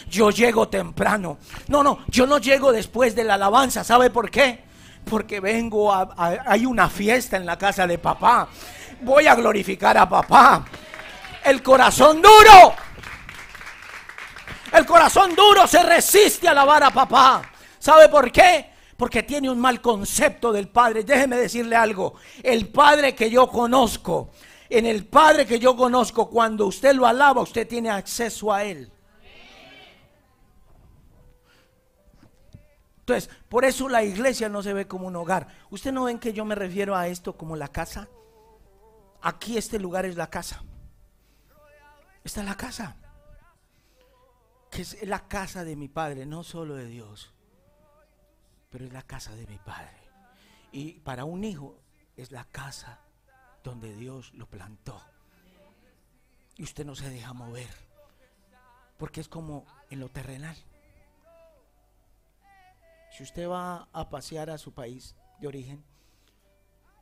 Yo 0.08 0.30
llego 0.30 0.68
temprano. 0.68 1.38
No, 1.66 1.82
no, 1.82 2.04
yo 2.08 2.26
no 2.26 2.38
llego 2.38 2.72
después 2.72 3.16
de 3.16 3.24
la 3.24 3.34
alabanza. 3.34 3.82
¿Sabe 3.82 4.10
por 4.10 4.30
qué? 4.30 4.67
Porque 5.08 5.40
vengo 5.40 5.92
a, 5.92 6.08
hay 6.46 6.66
una 6.66 6.88
fiesta 6.88 7.36
en 7.36 7.46
la 7.46 7.56
casa 7.56 7.86
de 7.86 7.98
papá. 7.98 8.48
Voy 9.00 9.26
a 9.26 9.34
glorificar 9.34 9.96
a 9.96 10.08
papá. 10.08 10.64
El 11.44 11.62
corazón 11.62 12.20
duro. 12.20 12.74
El 14.72 14.84
corazón 14.84 15.34
duro 15.34 15.66
se 15.66 15.82
resiste 15.82 16.48
a 16.48 16.50
alabar 16.50 16.82
a 16.84 16.90
papá. 16.90 17.42
¿Sabe 17.78 18.08
por 18.08 18.30
qué? 18.30 18.70
Porque 18.96 19.22
tiene 19.22 19.48
un 19.48 19.58
mal 19.58 19.80
concepto 19.80 20.52
del 20.52 20.68
Padre. 20.68 21.04
Déjeme 21.04 21.36
decirle 21.36 21.76
algo. 21.76 22.14
El 22.42 22.68
Padre 22.68 23.14
que 23.14 23.30
yo 23.30 23.48
conozco, 23.48 24.30
en 24.68 24.84
el 24.84 25.06
Padre 25.06 25.46
que 25.46 25.58
yo 25.58 25.76
conozco, 25.76 26.28
cuando 26.28 26.66
usted 26.66 26.94
lo 26.94 27.06
alaba, 27.06 27.40
usted 27.40 27.66
tiene 27.66 27.90
acceso 27.90 28.52
a 28.52 28.64
Él. 28.64 28.90
Entonces, 33.08 33.34
por 33.48 33.64
eso 33.64 33.88
la 33.88 34.04
iglesia 34.04 34.50
no 34.50 34.62
se 34.62 34.74
ve 34.74 34.86
como 34.86 35.06
un 35.06 35.16
hogar. 35.16 35.48
¿Usted 35.70 35.92
no 35.92 36.04
ven 36.04 36.18
que 36.18 36.34
yo 36.34 36.44
me 36.44 36.54
refiero 36.54 36.94
a 36.94 37.08
esto 37.08 37.38
como 37.38 37.56
la 37.56 37.68
casa? 37.68 38.06
Aquí 39.22 39.56
este 39.56 39.78
lugar 39.78 40.04
es 40.04 40.14
la 40.14 40.28
casa. 40.28 40.62
Esta 42.22 42.40
es 42.40 42.46
la 42.46 42.54
casa. 42.54 42.96
Que 44.70 44.82
es 44.82 45.02
la 45.08 45.26
casa 45.26 45.64
de 45.64 45.74
mi 45.74 45.88
padre, 45.88 46.26
no 46.26 46.44
solo 46.44 46.74
de 46.74 46.84
Dios, 46.84 47.32
pero 48.68 48.84
es 48.84 48.92
la 48.92 49.00
casa 49.00 49.34
de 49.34 49.46
mi 49.46 49.56
padre. 49.56 50.02
Y 50.70 51.00
para 51.00 51.24
un 51.24 51.44
hijo, 51.44 51.80
es 52.14 52.30
la 52.30 52.44
casa 52.44 53.00
donde 53.64 53.94
Dios 53.94 54.34
lo 54.34 54.50
plantó. 54.50 55.00
Y 56.56 56.62
usted 56.62 56.84
no 56.84 56.94
se 56.94 57.08
deja 57.08 57.32
mover. 57.32 57.70
Porque 58.98 59.22
es 59.22 59.28
como 59.28 59.64
en 59.88 60.00
lo 60.00 60.10
terrenal. 60.10 60.58
Si 63.18 63.24
usted 63.24 63.48
va 63.48 63.88
a 63.92 64.08
pasear 64.08 64.48
a 64.48 64.58
su 64.58 64.72
país 64.72 65.16
de 65.40 65.48
origen, 65.48 65.82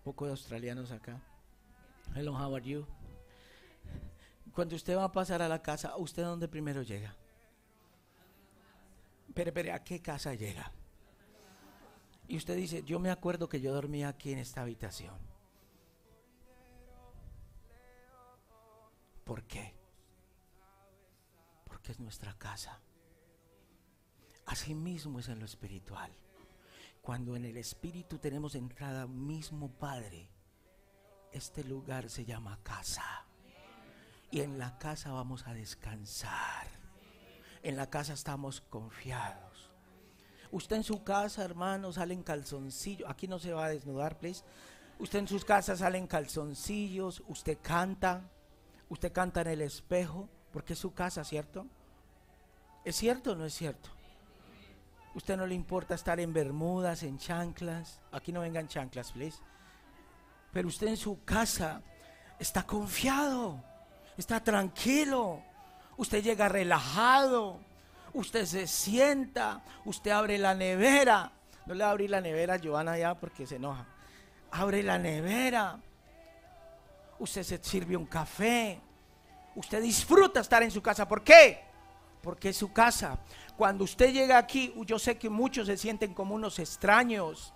poco 0.02 0.24
de 0.24 0.30
australianos 0.30 0.90
acá. 0.90 1.20
Hello, 2.14 2.32
how 2.32 2.56
are 2.56 2.64
you? 2.64 2.86
Cuando 4.54 4.76
usted 4.76 4.96
va 4.96 5.04
a 5.04 5.12
pasar 5.12 5.42
a 5.42 5.48
la 5.48 5.60
casa, 5.60 5.94
¿usted 5.98 6.22
dónde 6.22 6.48
primero 6.48 6.80
llega? 6.80 7.14
Pero, 9.34 9.52
pero, 9.52 9.74
¿a 9.74 9.84
qué 9.84 10.00
casa 10.00 10.32
llega? 10.32 10.72
Y 12.28 12.38
usted 12.38 12.56
dice, 12.56 12.82
yo 12.82 12.98
me 12.98 13.10
acuerdo 13.10 13.46
que 13.46 13.60
yo 13.60 13.74
dormía 13.74 14.08
aquí 14.08 14.32
en 14.32 14.38
esta 14.38 14.62
habitación. 14.62 15.18
¿Por 19.22 19.42
qué? 19.42 19.74
Porque 21.66 21.92
es 21.92 22.00
nuestra 22.00 22.32
casa. 22.38 22.80
Así 24.46 24.74
mismo 24.74 25.18
es 25.18 25.28
en 25.28 25.40
lo 25.40 25.44
espiritual. 25.44 26.10
Cuando 27.02 27.36
en 27.36 27.44
el 27.44 27.56
espíritu 27.56 28.18
tenemos 28.18 28.54
entrada 28.54 29.06
mismo 29.06 29.70
Padre, 29.70 30.28
este 31.32 31.64
lugar 31.64 32.08
se 32.08 32.24
llama 32.24 32.58
casa. 32.62 33.24
Y 34.30 34.40
en 34.40 34.58
la 34.58 34.78
casa 34.78 35.12
vamos 35.12 35.46
a 35.46 35.54
descansar. 35.54 36.66
En 37.62 37.76
la 37.76 37.88
casa 37.90 38.12
estamos 38.12 38.60
confiados. 38.60 39.70
Usted 40.52 40.76
en 40.76 40.84
su 40.84 41.02
casa, 41.02 41.44
hermano, 41.44 41.92
sale 41.92 42.14
en 42.14 42.22
calzoncillo. 42.22 43.08
Aquí 43.08 43.28
no 43.28 43.38
se 43.38 43.52
va 43.52 43.66
a 43.66 43.70
desnudar, 43.70 44.18
please. 44.18 44.44
Usted 44.98 45.20
en 45.20 45.28
sus 45.28 45.44
casas 45.44 45.80
sale 45.80 45.98
en 45.98 46.06
calzoncillos. 46.06 47.22
Usted 47.28 47.58
canta. 47.60 48.30
Usted 48.88 49.12
canta 49.12 49.42
en 49.42 49.48
el 49.48 49.62
espejo. 49.62 50.28
Porque 50.52 50.72
es 50.72 50.78
su 50.78 50.94
casa, 50.94 51.24
¿cierto? 51.24 51.66
¿Es 52.84 52.96
cierto 52.96 53.32
o 53.32 53.34
no 53.34 53.44
es 53.44 53.54
cierto? 53.54 53.90
Usted 55.16 55.36
no 55.36 55.46
le 55.46 55.56
importa 55.56 55.96
estar 55.96 56.20
en 56.20 56.32
bermudas, 56.32 57.02
en 57.02 57.18
chanclas. 57.18 58.00
Aquí 58.12 58.30
no 58.30 58.42
vengan 58.42 58.68
chanclas, 58.68 59.10
please. 59.10 59.38
Pero 60.52 60.68
usted 60.68 60.86
en 60.86 60.96
su 60.96 61.24
casa 61.24 61.82
está 62.38 62.62
confiado. 62.62 63.60
Está 64.16 64.38
tranquilo. 64.38 65.42
Usted 65.96 66.22
llega 66.22 66.48
relajado 66.48 67.58
usted 68.16 68.46
se 68.46 68.66
sienta, 68.66 69.62
usted 69.84 70.10
abre 70.10 70.38
la 70.38 70.54
nevera. 70.54 71.30
No 71.66 71.74
le 71.74 71.84
abrí 71.84 72.08
la 72.08 72.20
nevera 72.20 72.54
a 72.54 72.58
Joana 72.58 72.96
ya 72.96 73.14
porque 73.14 73.46
se 73.46 73.56
enoja. 73.56 73.86
Abre 74.50 74.82
la 74.82 74.98
nevera. 74.98 75.78
Usted 77.18 77.42
se 77.42 77.62
sirve 77.62 77.96
un 77.96 78.06
café. 78.06 78.80
Usted 79.54 79.82
disfruta 79.82 80.40
estar 80.40 80.62
en 80.62 80.70
su 80.70 80.82
casa. 80.82 81.06
¿Por 81.06 81.22
qué? 81.22 81.60
Porque 82.22 82.50
es 82.50 82.56
su 82.56 82.72
casa. 82.72 83.18
Cuando 83.56 83.84
usted 83.84 84.12
llega 84.12 84.38
aquí, 84.38 84.74
yo 84.84 84.98
sé 84.98 85.16
que 85.16 85.30
muchos 85.30 85.66
se 85.66 85.76
sienten 85.76 86.12
como 86.14 86.34
unos 86.34 86.58
extraños. 86.58 87.52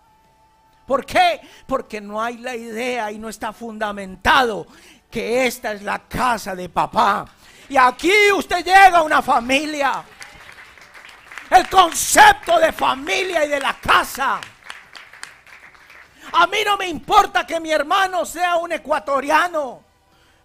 ¿Por 0.86 1.04
qué? 1.04 1.40
Porque 1.66 2.00
no 2.00 2.22
hay 2.22 2.38
la 2.38 2.56
idea 2.56 3.12
y 3.12 3.18
no 3.18 3.28
está 3.28 3.52
fundamentado 3.52 4.66
que 5.10 5.46
esta 5.46 5.72
es 5.72 5.82
la 5.82 5.98
casa 6.00 6.54
de 6.54 6.68
papá. 6.68 7.26
Y 7.68 7.76
aquí 7.76 8.12
usted 8.34 8.64
llega 8.64 8.98
a 8.98 9.02
una 9.02 9.22
familia 9.22 10.04
el 11.50 11.68
concepto 11.68 12.58
de 12.58 12.72
familia 12.72 13.44
y 13.44 13.48
de 13.48 13.60
la 13.60 13.74
casa. 13.74 14.40
A 16.32 16.46
mí 16.46 16.58
no 16.64 16.76
me 16.76 16.86
importa 16.86 17.46
que 17.46 17.58
mi 17.58 17.72
hermano 17.72 18.24
sea 18.24 18.56
un 18.56 18.72
ecuatoriano. 18.72 19.82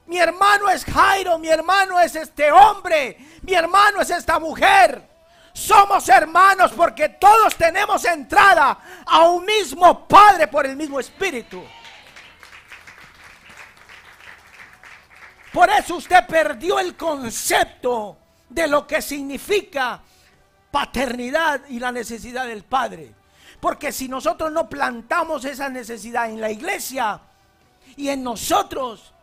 Mi 0.07 0.17
hermano 0.17 0.69
es 0.69 0.83
Jairo, 0.85 1.37
mi 1.37 1.47
hermano 1.47 1.99
es 1.99 2.15
este 2.15 2.51
hombre, 2.51 3.17
mi 3.41 3.53
hermano 3.53 4.01
es 4.01 4.09
esta 4.09 4.39
mujer. 4.39 5.14
Somos 5.55 6.09
hermanos 6.09 6.73
porque 6.73 7.07
todos 7.07 7.55
tenemos 7.55 8.03
entrada 8.03 8.77
a 9.05 9.21
un 9.21 9.45
mismo 9.45 10.05
Padre 10.05 10.49
por 10.49 10.65
el 10.65 10.75
mismo 10.75 10.99
Espíritu. 10.99 11.63
Por 15.53 15.69
eso 15.69 15.95
usted 15.95 16.27
perdió 16.27 16.77
el 16.77 16.97
concepto 16.97 18.17
de 18.49 18.67
lo 18.67 18.85
que 18.85 19.01
significa 19.01 20.01
paternidad 20.69 21.61
y 21.69 21.79
la 21.79 21.93
necesidad 21.93 22.47
del 22.47 22.65
Padre. 22.65 23.15
Porque 23.61 23.93
si 23.93 24.09
nosotros 24.09 24.51
no 24.51 24.67
plantamos 24.67 25.45
esa 25.45 25.69
necesidad 25.69 26.29
en 26.29 26.41
la 26.41 26.51
iglesia 26.51 27.21
y 27.95 28.09
en 28.09 28.21
nosotros, 28.23 29.13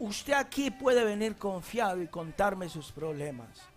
usted 0.00 0.34
aquí 0.34 0.70
puede 0.70 1.02
venir 1.02 1.38
confiado 1.38 2.02
y 2.02 2.08
contarme 2.08 2.68
sus 2.68 2.92
problemas. 2.92 3.73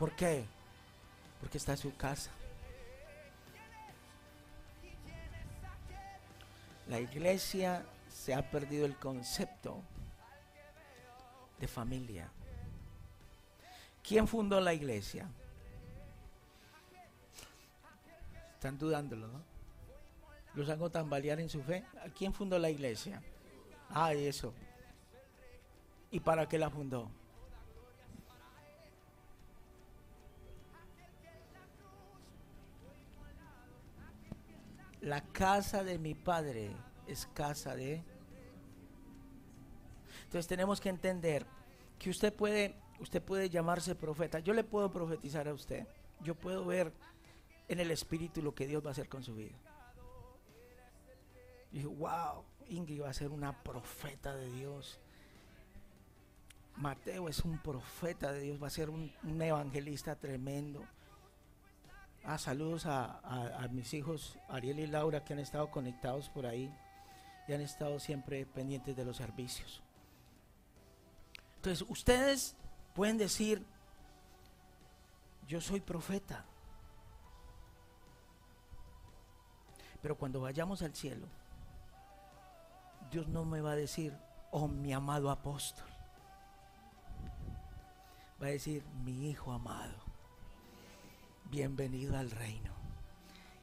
¿Por 0.00 0.16
qué? 0.16 0.46
Porque 1.40 1.58
está 1.58 1.72
en 1.72 1.78
su 1.78 1.94
casa. 1.94 2.30
La 6.88 6.98
iglesia 6.98 7.84
se 8.08 8.32
ha 8.32 8.50
perdido 8.50 8.86
el 8.86 8.96
concepto 8.96 9.82
de 11.58 11.68
familia. 11.68 12.30
¿Quién 14.02 14.26
fundó 14.26 14.58
la 14.58 14.72
iglesia? 14.72 15.28
Están 18.54 18.78
dudándolo, 18.78 19.28
¿no? 19.28 19.42
Los 20.54 20.70
hago 20.70 20.88
tambalear 20.88 21.40
en 21.40 21.50
su 21.50 21.62
fe. 21.62 21.84
¿Quién 22.16 22.32
fundó 22.32 22.58
la 22.58 22.70
iglesia? 22.70 23.22
Ah, 23.90 24.14
eso. 24.14 24.54
¿Y 26.10 26.20
para 26.20 26.48
qué 26.48 26.56
la 26.56 26.70
fundó? 26.70 27.19
La 35.00 35.22
casa 35.22 35.82
de 35.82 35.98
mi 35.98 36.14
padre 36.14 36.70
es 37.06 37.26
casa 37.34 37.74
de... 37.74 38.02
Entonces 40.24 40.46
tenemos 40.46 40.80
que 40.80 40.88
entender 40.88 41.46
que 41.98 42.10
usted 42.10 42.32
puede 42.32 42.76
usted 43.00 43.22
puede 43.22 43.48
llamarse 43.48 43.94
profeta. 43.94 44.38
Yo 44.38 44.52
le 44.52 44.62
puedo 44.62 44.90
profetizar 44.92 45.48
a 45.48 45.54
usted. 45.54 45.86
Yo 46.20 46.34
puedo 46.34 46.64
ver 46.64 46.92
en 47.68 47.80
el 47.80 47.90
espíritu 47.90 48.42
lo 48.42 48.54
que 48.54 48.66
Dios 48.66 48.84
va 48.84 48.90
a 48.90 48.92
hacer 48.92 49.08
con 49.08 49.22
su 49.22 49.34
vida. 49.34 49.56
Y 51.72 51.76
dije, 51.76 51.86
wow, 51.86 52.44
Ingrid 52.68 53.02
va 53.02 53.10
a 53.10 53.14
ser 53.14 53.30
una 53.30 53.62
profeta 53.62 54.34
de 54.34 54.50
Dios. 54.52 55.00
Mateo 56.76 57.28
es 57.28 57.40
un 57.40 57.58
profeta 57.58 58.32
de 58.32 58.40
Dios, 58.40 58.62
va 58.62 58.66
a 58.66 58.70
ser 58.70 58.90
un, 58.90 59.12
evangelista 59.40 60.16
tremendo. 60.16 60.84
Ah, 62.24 62.38
saludos 62.38 62.86
a, 62.86 63.20
a, 63.62 63.68
mis 63.68 63.94
hijos 63.94 64.38
Ariel 64.48 64.80
y 64.80 64.86
Laura 64.86 65.24
que 65.24 65.32
han 65.32 65.38
estado 65.38 65.70
conectados 65.70 66.28
por 66.28 66.46
ahí 66.46 66.72
y 67.48 67.52
han 67.52 67.60
estado 67.60 67.98
siempre 67.98 68.44
pendientes 68.46 68.94
de 68.94 69.04
los 69.04 69.16
servicios. 69.16 69.82
Entonces, 71.56 71.84
ustedes 71.88 72.56
Pueden 72.94 73.18
decir, 73.18 73.64
yo 75.46 75.60
soy 75.60 75.80
profeta. 75.80 76.44
Pero 80.02 80.16
cuando 80.16 80.40
vayamos 80.40 80.82
al 80.82 80.94
cielo, 80.94 81.26
Dios 83.10 83.28
no 83.28 83.44
me 83.44 83.60
va 83.60 83.72
a 83.72 83.76
decir, 83.76 84.16
oh 84.50 84.66
mi 84.66 84.92
amado 84.92 85.30
apóstol. 85.30 85.86
Va 88.42 88.46
a 88.46 88.50
decir, 88.50 88.84
mi 89.04 89.28
hijo 89.28 89.52
amado, 89.52 89.96
bienvenido 91.50 92.16
al 92.16 92.30
reino. 92.30 92.72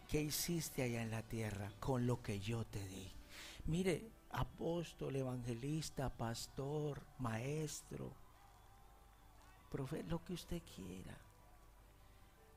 ¿Qué 0.10 0.22
hiciste 0.22 0.84
allá 0.84 1.02
en 1.02 1.12
la 1.12 1.24
tierra 1.24 1.72
con 1.80 2.06
lo 2.06 2.22
que 2.22 2.40
yo 2.40 2.66
te 2.66 2.86
di? 2.86 3.12
Mire, 3.66 4.12
apóstol, 4.32 5.16
evangelista, 5.16 6.10
pastor, 6.10 7.02
maestro, 7.20 8.14
profeta, 9.72 10.10
lo 10.10 10.24
que 10.24 10.34
usted 10.34 10.62
quiera. 10.76 11.18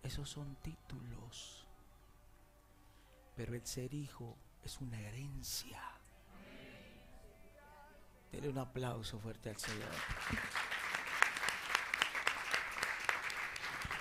Esos 0.03 0.29
son 0.29 0.57
títulos. 0.57 1.67
Pero 3.37 3.55
el 3.55 3.65
ser 3.65 3.95
hijo 3.95 4.37
es 4.65 4.81
una 4.81 5.01
herencia. 5.01 5.81
Dele 8.33 8.49
un 8.49 8.59
aplauso 8.59 9.19
fuerte 9.19 9.51
al 9.51 9.57
Señor. 9.57 9.91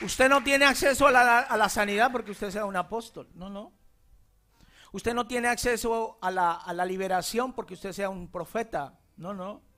Usted 0.01 0.29
no 0.29 0.43
tiene 0.43 0.65
acceso 0.65 1.07
a 1.07 1.11
la, 1.11 1.69
sanidad 1.69 2.11
porque 2.11 2.31
usted 2.31 2.51
sea 2.51 2.65
un 2.65 2.75
apóstol. 2.75 3.29
No, 3.33 3.49
no. 3.49 3.73
Usted 4.91 5.13
no 5.13 5.27
tiene 5.27 5.47
acceso 5.47 6.17
a 6.21 6.31
la 6.31 6.85
liberación 6.85 7.53
porque 7.53 7.73
usted 7.73 7.91
sea 7.91 8.09
un 8.09 8.29
profeta. 8.31 8.97
No, 9.17 9.33
no. 9.33 9.69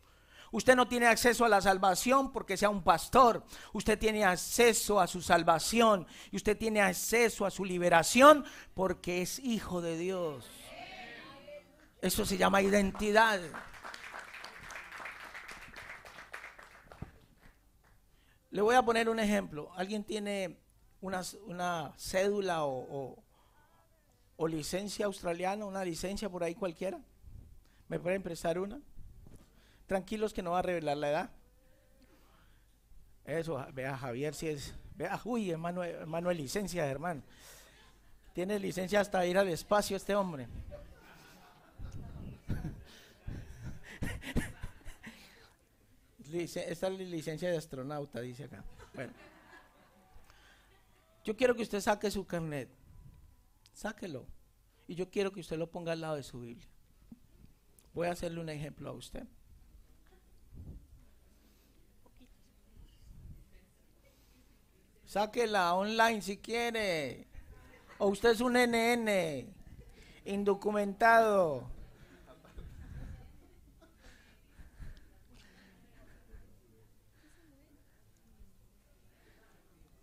Usted 0.52 0.76
no 0.76 0.88
tiene 0.88 1.08
acceso 1.08 1.46
a 1.46 1.50
la 1.50 1.62
salvación 1.62 2.34
porque 2.34 2.58
sea 2.58 2.70
un 2.70 2.84
pastor. 2.84 3.46
Usted 3.72 3.98
tiene 3.98 4.26
acceso 4.26 5.00
a 5.00 5.08
su 5.08 5.22
salvación 5.22 6.06
y 6.30 6.36
usted 6.36 6.58
tiene 6.58 6.82
acceso 6.82 7.46
a 7.46 7.52
su 7.52 7.64
liberación 7.64 8.44
porque 8.74 9.22
es 9.22 9.40
hijo 9.40 9.82
de 9.82 9.98
Dios. 9.98 10.46
Eso 12.02 12.26
se 12.26 12.38
llama 12.38 12.62
identidad. 12.62 13.40
Le 18.52 18.62
voy 18.62 18.76
a 18.76 18.84
poner 18.84 19.08
un 19.10 19.20
ejemplo. 19.20 19.72
¿Alguien 19.76 20.04
tiene 20.04 20.58
una, 21.00 21.94
cédula 21.98 22.66
o, 22.66 23.18
licencia 24.48 25.06
australiana, 25.06 25.66
una 25.66 25.86
licencia 25.86 26.30
por 26.30 26.44
ahí 26.44 26.54
cualquiera? 26.54 27.00
¿Me 27.88 28.00
pueden 28.00 28.22
prestar 28.22 28.60
una? 28.60 28.80
Tranquilos 29.88 30.34
que 30.34 30.42
no 30.42 30.52
va 30.52 30.60
a 30.60 30.64
revelar 30.64 30.98
la 30.98 31.10
edad. 31.10 31.30
Eso, 33.24 33.66
vea 33.74 33.98
Javier 33.98 34.34
si 34.34 34.50
es, 34.50 34.74
vea, 34.96 35.20
uy, 35.24 35.52
hermano, 35.52 35.84
hermano 35.84 36.32
licencia, 36.32 36.86
hermano. 36.86 37.22
Tiene 38.34 38.60
licencia 38.60 39.00
hasta 39.00 39.26
ir 39.26 39.38
al 39.38 39.48
espacio 39.48 39.96
este 39.96 40.16
hombre. 40.16 40.48
Esta 46.34 46.62
es 46.62 46.82
la 46.82 46.90
licencia 46.90 47.50
de 47.50 47.58
astronauta, 47.58 48.22
dice 48.22 48.46
acá. 48.46 48.64
Bueno. 48.94 49.14
Yo 51.24 51.36
quiero 51.36 51.56
que 51.56 51.62
usted 51.62 51.80
saque 51.82 52.10
su 52.10 52.26
carnet. 52.26 52.70
Sáquelo. 53.74 54.26
Y 54.88 54.96
yo 54.96 55.10
quiero 55.10 55.32
que 55.32 55.40
usted 55.40 55.58
lo 55.58 55.70
ponga 55.70 55.92
al 55.92 56.02
lado 56.02 56.16
de 56.16 56.24
su 56.24 56.42
Biblia. 56.42 56.68
Voy 57.94 58.08
a 58.08 58.12
hacerle 58.12 58.40
un 58.40 58.50
ejemplo 58.50 58.90
a 58.90 58.94
usted. 58.94 59.26
Sáquela 65.06 65.74
online 65.76 66.22
si 66.22 66.38
quiere. 66.38 67.28
O 67.98 68.08
usted 68.08 68.32
es 68.32 68.42
un 68.42 68.54
NN, 68.54 69.54
indocumentado. 70.26 71.70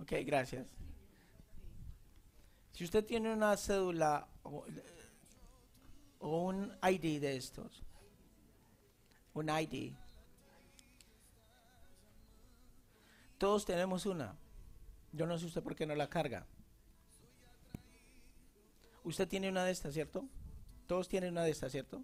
Ok, 0.08 0.24
gracias. 0.24 0.66
Si 2.72 2.82
usted 2.82 3.04
tiene 3.04 3.30
una 3.30 3.54
cédula 3.58 4.26
o, 4.42 4.64
un 6.20 6.72
ID 6.82 7.20
de 7.20 7.36
estos, 7.36 7.82
un 9.34 9.50
ID, 9.50 9.92
todos 13.36 13.66
tenemos 13.66 14.06
una. 14.06 14.34
Yo 15.12 15.26
no 15.26 15.36
sé 15.36 15.44
usted 15.44 15.62
por 15.62 15.76
qué 15.76 15.84
no 15.84 15.94
la 15.94 16.08
carga. 16.08 16.46
Usted 19.04 19.28
tiene 19.28 19.50
una 19.50 19.66
de 19.66 19.72
estas, 19.72 19.92
¿cierto? 19.92 20.26
Todos 20.86 21.06
tienen 21.06 21.32
una 21.32 21.42
de 21.42 21.50
estas, 21.50 21.70
¿cierto? 21.70 22.02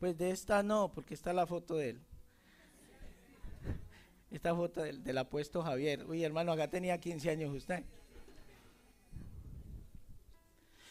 Pues 0.00 0.18
de 0.18 0.32
esta 0.32 0.64
no, 0.64 0.90
porque 0.92 1.14
está 1.14 1.32
la 1.32 1.46
foto 1.46 1.76
de 1.76 1.90
él. 1.90 2.00
Esta 4.34 4.52
foto 4.52 4.82
del, 4.82 5.16
apuesto 5.16 5.62
Javier. 5.62 6.04
Uy, 6.06 6.24
hermano, 6.24 6.50
acá 6.50 6.68
tenía 6.68 6.98
15 6.98 7.30
años 7.30 7.54
usted. 7.54 7.84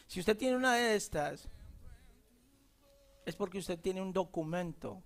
Si 0.06 0.18
usted 0.18 0.34
tiene 0.34 0.56
una 0.56 0.74
de 0.74 0.96
estas, 0.96 1.46
es 3.26 3.36
porque 3.36 3.58
usted 3.58 3.78
tiene 3.78 4.00
un 4.00 4.14
documento. 4.14 5.02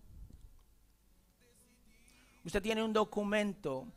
Usted 2.45 2.63
tiene 2.63 2.85
un 2.85 2.93
documento. 2.93 3.89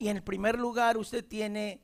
Y 0.00 0.08
en 0.08 0.20
primer 0.24 0.58
lugar, 0.58 0.96
usted 0.96 1.24
tiene, 1.24 1.80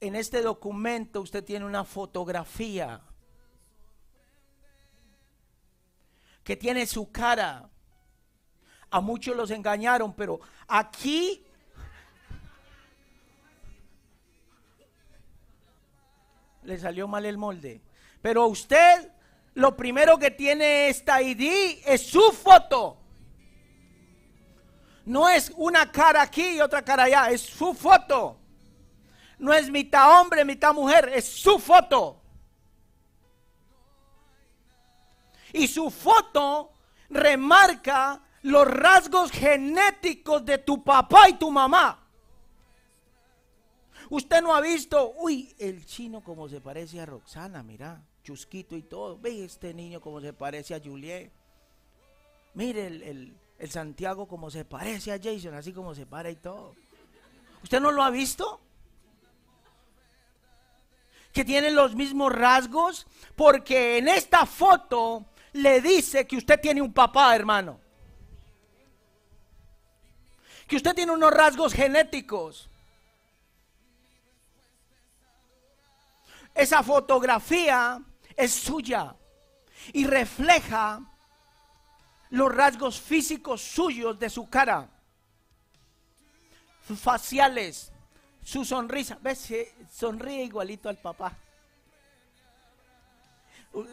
en 0.00 0.16
este 0.16 0.42
documento, 0.42 1.20
usted 1.20 1.44
tiene 1.44 1.64
una 1.64 1.84
fotografía 1.84 3.00
que 6.42 6.56
tiene 6.56 6.86
su 6.86 7.12
cara 7.12 7.70
a 8.94 9.00
muchos 9.00 9.34
los 9.34 9.50
engañaron, 9.50 10.12
pero 10.12 10.38
aquí 10.68 11.44
le 16.62 16.78
salió 16.78 17.08
mal 17.08 17.24
el 17.24 17.36
molde. 17.36 17.82
Pero 18.22 18.46
usted 18.46 19.10
lo 19.54 19.76
primero 19.76 20.16
que 20.16 20.30
tiene 20.30 20.90
esta 20.90 21.20
ID 21.20 21.80
es 21.84 22.06
su 22.06 22.30
foto. 22.30 22.96
No 25.06 25.28
es 25.28 25.52
una 25.56 25.90
cara 25.90 26.22
aquí 26.22 26.50
y 26.50 26.60
otra 26.60 26.84
cara 26.84 27.02
allá, 27.02 27.30
es 27.30 27.40
su 27.40 27.74
foto. 27.74 28.38
No 29.40 29.52
es 29.52 29.70
mitad 29.70 30.20
hombre, 30.20 30.44
mitad 30.44 30.72
mujer, 30.72 31.10
es 31.12 31.24
su 31.24 31.58
foto. 31.58 32.22
Y 35.52 35.66
su 35.66 35.90
foto 35.90 36.70
remarca 37.10 38.20
los 38.44 38.66
rasgos 38.66 39.30
genéticos 39.30 40.44
de 40.44 40.58
tu 40.58 40.84
papá 40.84 41.30
y 41.30 41.34
tu 41.34 41.50
mamá. 41.50 41.98
Usted 44.10 44.42
no 44.42 44.54
ha 44.54 44.60
visto, 44.60 45.14
uy, 45.16 45.54
el 45.58 45.86
chino 45.86 46.22
como 46.22 46.46
se 46.50 46.60
parece 46.60 47.00
a 47.00 47.06
Roxana, 47.06 47.62
mira, 47.62 48.02
chusquito 48.22 48.76
y 48.76 48.82
todo. 48.82 49.18
Ve 49.18 49.44
este 49.44 49.72
niño 49.72 49.98
como 49.98 50.20
se 50.20 50.34
parece 50.34 50.74
a 50.74 50.80
Juliet. 50.80 51.32
Mire 52.52 52.86
el, 52.86 53.34
el 53.58 53.70
Santiago 53.70 54.28
como 54.28 54.50
se 54.50 54.66
parece 54.66 55.10
a 55.10 55.18
Jason, 55.18 55.54
así 55.54 55.72
como 55.72 55.94
se 55.94 56.04
para 56.04 56.30
y 56.30 56.36
todo. 56.36 56.74
¿Usted 57.62 57.80
no 57.80 57.92
lo 57.92 58.02
ha 58.02 58.10
visto? 58.10 58.60
Que 61.32 61.46
tienen 61.46 61.74
los 61.74 61.94
mismos 61.94 62.30
rasgos, 62.30 63.06
porque 63.34 63.96
en 63.96 64.06
esta 64.06 64.44
foto 64.44 65.24
le 65.54 65.80
dice 65.80 66.26
que 66.26 66.36
usted 66.36 66.60
tiene 66.60 66.82
un 66.82 66.92
papá, 66.92 67.34
hermano 67.34 67.83
que 70.74 70.78
usted 70.78 70.94
tiene 70.96 71.12
unos 71.12 71.30
rasgos 71.30 71.72
genéticos. 71.72 72.68
Esa 76.52 76.82
fotografía 76.82 78.02
es 78.34 78.52
suya 78.52 79.14
y 79.92 80.04
refleja 80.04 81.00
los 82.30 82.52
rasgos 82.52 83.00
físicos 83.00 83.62
suyos 83.62 84.18
de 84.18 84.28
su 84.28 84.50
cara, 84.50 84.88
sus 86.88 86.98
faciales, 86.98 87.92
su 88.42 88.64
sonrisa. 88.64 89.16
¿Ves? 89.22 89.48
Sonríe 89.92 90.42
igualito 90.42 90.88
al 90.88 90.98
papá. 90.98 91.36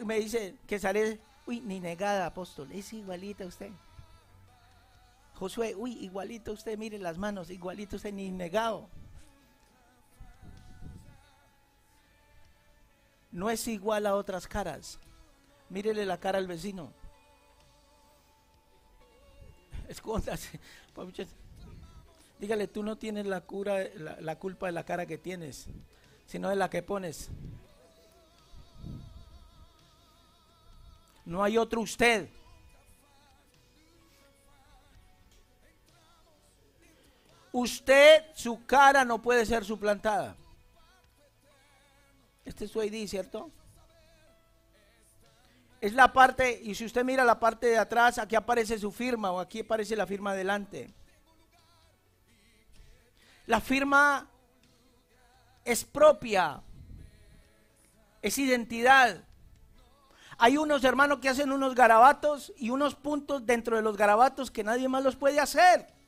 Me 0.04 0.18
dice 0.18 0.56
que 0.66 0.80
sale, 0.80 1.20
uy, 1.46 1.60
ni 1.60 1.78
negada, 1.78 2.26
apóstol, 2.26 2.72
es 2.72 2.92
igualita 2.92 3.46
usted. 3.46 3.70
Josué, 5.42 5.74
uy, 5.74 5.94
igualito 5.94 6.52
usted, 6.52 6.78
mire 6.78 7.00
las 7.00 7.18
manos, 7.18 7.50
igualito 7.50 7.96
usted, 7.96 8.12
ni 8.12 8.30
negado. 8.30 8.88
No 13.32 13.50
es 13.50 13.66
igual 13.66 14.06
a 14.06 14.14
otras 14.14 14.46
caras. 14.46 15.00
Mírele 15.68 16.06
la 16.06 16.20
cara 16.20 16.38
al 16.38 16.46
vecino. 16.46 16.92
Escóndase. 19.88 20.60
Dígale, 22.38 22.68
tú 22.68 22.84
no 22.84 22.96
tienes 22.96 23.26
la, 23.26 23.40
cura, 23.40 23.78
la 23.96 24.38
culpa 24.38 24.66
de 24.66 24.72
la 24.72 24.84
cara 24.84 25.06
que 25.06 25.18
tienes, 25.18 25.66
sino 26.24 26.50
de 26.50 26.54
la 26.54 26.70
que 26.70 26.84
pones. 26.84 27.30
No 31.24 31.42
hay 31.42 31.58
otro 31.58 31.80
usted. 31.80 32.28
Usted, 37.52 38.24
su 38.34 38.64
cara 38.64 39.04
no 39.04 39.20
puede 39.20 39.44
ser 39.44 39.64
suplantada. 39.64 40.34
Este 42.46 42.64
es 42.64 42.70
su 42.70 42.82
ID, 42.82 43.06
¿cierto? 43.06 43.50
Es 45.80 45.92
la 45.92 46.12
parte, 46.12 46.60
y 46.62 46.74
si 46.74 46.86
usted 46.86 47.04
mira 47.04 47.24
la 47.24 47.38
parte 47.38 47.66
de 47.66 47.78
atrás, 47.78 48.18
aquí 48.18 48.36
aparece 48.36 48.78
su 48.78 48.90
firma 48.90 49.30
o 49.32 49.38
aquí 49.38 49.60
aparece 49.60 49.94
la 49.96 50.06
firma 50.06 50.30
adelante. 50.30 50.94
La 53.46 53.60
firma 53.60 54.30
es 55.64 55.84
propia, 55.84 56.62
es 58.22 58.38
identidad. 58.38 59.24
Hay 60.38 60.56
unos 60.56 60.84
hermanos 60.84 61.18
que 61.18 61.28
hacen 61.28 61.52
unos 61.52 61.74
garabatos 61.74 62.52
y 62.56 62.70
unos 62.70 62.94
puntos 62.94 63.44
dentro 63.44 63.76
de 63.76 63.82
los 63.82 63.96
garabatos 63.96 64.50
que 64.50 64.64
nadie 64.64 64.88
más 64.88 65.04
los 65.04 65.16
puede 65.16 65.38
hacer 65.38 66.01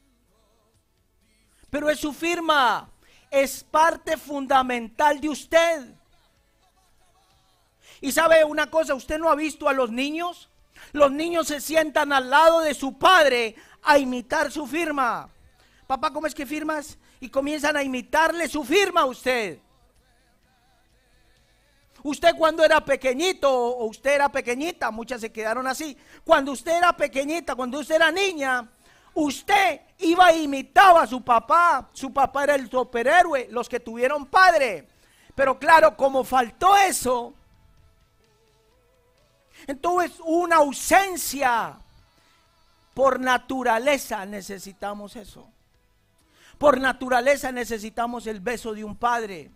pero 1.75 1.91
es 1.91 1.99
su 1.99 2.13
firma, 2.13 2.89
es 3.29 3.65
parte 3.65 4.17
fundamental 4.17 5.21
de 5.21 5.29
usted. 5.29 5.93
Y 8.01 8.13
sabe 8.13 8.45
una 8.45 8.71
cosa, 8.71 8.95
usted 8.95 9.19
no 9.19 9.29
ha 9.29 9.35
visto 9.35 9.69
a 9.69 9.73
los 9.73 9.91
niños. 9.91 10.49
Los 10.93 11.11
niños 11.11 11.49
se 11.49 11.61
sientan 11.61 12.13
al 12.13 12.31
lado 12.31 12.61
de 12.61 12.75
su 12.75 12.97
padre 12.97 13.57
a 13.83 13.99
imitar 13.99 14.53
su 14.53 14.69
firma. 14.69 15.29
Papá, 15.89 16.13
¿cómo 16.13 16.29
es 16.29 16.35
que 16.37 16.47
firmas? 16.47 16.97
Y 17.19 17.29
comienzan 17.29 17.77
a 17.77 17.83
imitarle 17.83 18.49
su 18.49 18.63
firma 18.63 19.01
a 19.01 19.07
usted. 19.07 19.59
Usted 22.05 22.37
cuando 22.39 22.63
era 22.63 22.85
pequeñito 22.85 23.53
o 23.53 23.87
usted 23.87 24.13
era 24.13 24.29
pequeñita, 24.29 24.93
muchas 24.93 25.23
se 25.23 25.33
quedaron 25.33 25.67
así. 25.67 25.99
Cuando 26.23 26.53
usted 26.53 26.77
era 26.77 26.97
pequeñita, 26.97 27.57
cuando 27.57 27.81
usted 27.81 27.97
era 27.97 28.13
niña, 28.13 28.71
usted 29.15 29.81
iba 29.99 30.31
e 30.31 30.43
imitaba 30.43 31.03
a 31.03 31.07
su 31.07 31.23
papá. 31.23 31.89
Su 31.93 32.13
papá 32.13 32.45
era 32.45 32.55
el 32.55 32.71
superhéroe, 32.71 33.49
los 33.51 33.69
que 33.69 33.81
tuvieron 33.81 34.27
padre. 34.27 34.89
Pero 35.35 35.59
claro, 35.59 35.97
como 35.97 36.25
faltó 36.25 36.77
eso, 36.77 37.35
entonces 39.67 40.21
una 40.25 40.57
ausencia. 40.57 41.79
Por 42.93 43.19
naturaleza 43.19 44.25
necesitamos 44.25 45.17
eso. 45.17 45.49
Por 46.59 46.81
naturaleza 46.81 47.51
necesitamos 47.51 48.27
el 48.29 48.41
beso 48.41 48.73
de 48.73 48.85
un 48.85 48.97
padre. 48.97 49.51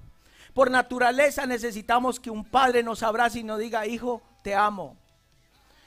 Por 0.54 0.70
naturaleza 0.72 1.46
necesitamos 1.46 2.18
que 2.18 2.30
un 2.30 2.44
padre 2.44 2.82
nos 2.82 3.04
abrace 3.04 3.38
y 3.38 3.44
nos 3.44 3.60
diga, 3.60 3.86
hijo, 3.86 4.22
te 4.42 4.56
amo. 4.56 4.96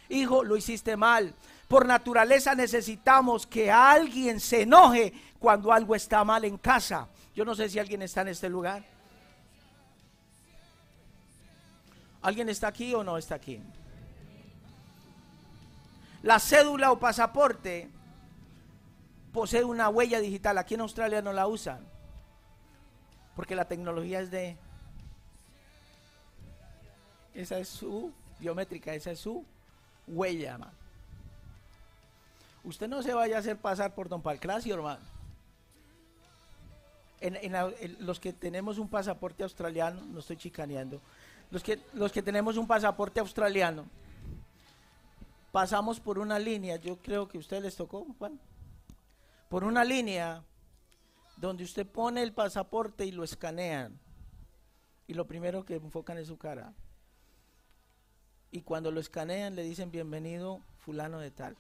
Hijo, 0.08 0.46
lo 0.46 0.56
hiciste 0.56 0.96
mal. 0.96 1.36
Por 1.72 1.86
naturaleza 1.86 2.54
necesitamos 2.54 3.48
que 3.48 3.72
alguien 3.72 4.42
se 4.42 4.64
enoje 4.64 5.14
cuando 5.40 5.72
algo 5.72 5.96
está 5.96 6.22
mal 6.26 6.44
en 6.44 6.58
casa. 6.58 7.08
Yo 7.34 7.46
no 7.46 7.56
sé 7.56 7.70
si 7.70 7.80
alguien 7.80 8.02
está 8.02 8.24
en 8.24 8.28
este 8.28 8.50
lugar. 8.50 8.84
¿Alguien 12.22 12.50
está 12.50 12.68
aquí 12.68 12.94
o 12.94 13.06
no 13.06 13.18
está 13.18 13.36
aquí? 13.36 13.62
La 16.24 16.40
cédula 16.40 16.92
o 16.92 17.00
pasaporte 17.00 17.90
posee 19.32 19.64
una 19.64 19.88
huella 19.88 20.20
digital. 20.20 20.58
Aquí 20.58 20.74
en 20.74 20.82
Australia 20.82 21.22
no 21.22 21.32
la 21.32 21.48
usan. 21.48 21.88
Porque 23.34 23.56
la 23.56 23.64
tecnología 23.64 24.20
es 24.20 24.30
de... 24.30 24.58
Esa 27.34 27.60
es 27.60 27.70
su 27.70 28.12
biométrica, 28.40 28.94
esa 28.94 29.12
es 29.12 29.20
su 29.20 29.46
huella, 30.06 30.56
hermano. 30.56 30.81
Usted 32.64 32.88
no 32.88 33.02
se 33.02 33.14
vaya 33.14 33.38
a 33.38 33.40
hacer 33.40 33.58
pasar 33.58 33.96
por 33.96 34.08
Don 34.08 34.22
Palclasio, 34.22 34.76
hermano. 34.76 35.02
En, 37.20 37.54
los 38.00 38.20
que 38.20 38.34
tenemos 38.34 38.78
un 38.78 38.90
pasaporte 38.90 39.44
australiano, 39.44 40.02
no 40.02 40.20
estoy 40.20 40.38
chicaneando, 40.38 41.00
los 41.52 41.62
que, 41.62 41.80
los 41.94 42.12
que 42.12 42.24
tenemos 42.24 42.58
un 42.58 42.66
pasaporte 42.66 43.20
australiano, 43.20 43.86
pasamos 45.52 46.00
por 46.00 46.18
una 46.18 46.40
línea, 46.40 46.78
yo 46.78 46.98
creo 46.98 47.28
que 47.28 47.38
a 47.38 47.60
les 47.60 47.76
tocó, 47.76 48.08
Juan, 48.18 48.40
por 49.50 49.64
una 49.64 49.84
línea 49.84 50.44
donde 51.38 51.64
usted 51.64 51.86
pone 51.86 52.24
el 52.24 52.34
pasaporte 52.34 53.06
y 53.06 53.12
lo 53.12 53.24
escanean. 53.24 54.00
Y 55.08 55.14
lo 55.14 55.28
primero 55.28 55.66
que 55.66 55.76
enfocan 55.76 56.18
es 56.18 56.28
su 56.28 56.38
cara. 56.38 56.74
Y 58.52 58.62
cuando 58.62 58.92
lo 58.92 59.00
escanean 59.00 59.56
le 59.56 59.64
dicen 59.64 59.92
bienvenido 59.92 60.62
fulano 60.80 61.20
de 61.20 61.32
tal. 61.32 61.58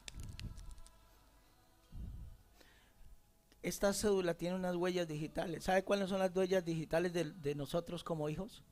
Esta 3.63 3.93
cédula 3.93 4.33
tiene 4.33 4.55
unas 4.55 4.75
huellas 4.75 5.07
digitales. 5.07 5.63
¿Sabe 5.63 5.83
cuáles 5.83 6.09
son 6.09 6.19
las 6.19 6.35
huellas 6.35 6.65
digitales 6.65 7.13
de, 7.13 7.55
nosotros 7.55 8.03
como 8.03 8.29
hijos? 8.29 8.63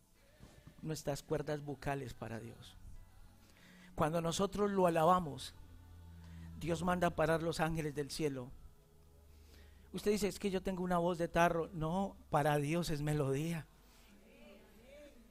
Nuestras 0.82 1.22
cuerdas 1.22 1.64
bucales 1.64 2.14
para 2.14 2.40
Dios. 2.40 2.76
Cuando 3.96 4.22
nosotros 4.22 4.72
lo 4.72 4.88
alabamos, 4.88 5.54
Dios 6.60 6.84
manda 6.84 7.08
a 7.08 7.16
parar 7.16 7.44
los 7.44 7.60
ángeles 7.60 7.94
del 7.94 8.10
cielo 8.10 8.52
Usted 9.92 10.12
dice, 10.12 10.28
es 10.28 10.38
que 10.40 10.52
yo 10.52 10.62
tengo 10.62 10.84
una 10.84 10.98
voz 10.98 11.18
de 11.18 11.28
tarro. 11.28 11.70
No, 11.74 12.16
para 12.30 12.58
Dios 12.58 12.90
es 12.90 13.02
melodía. 13.02 13.66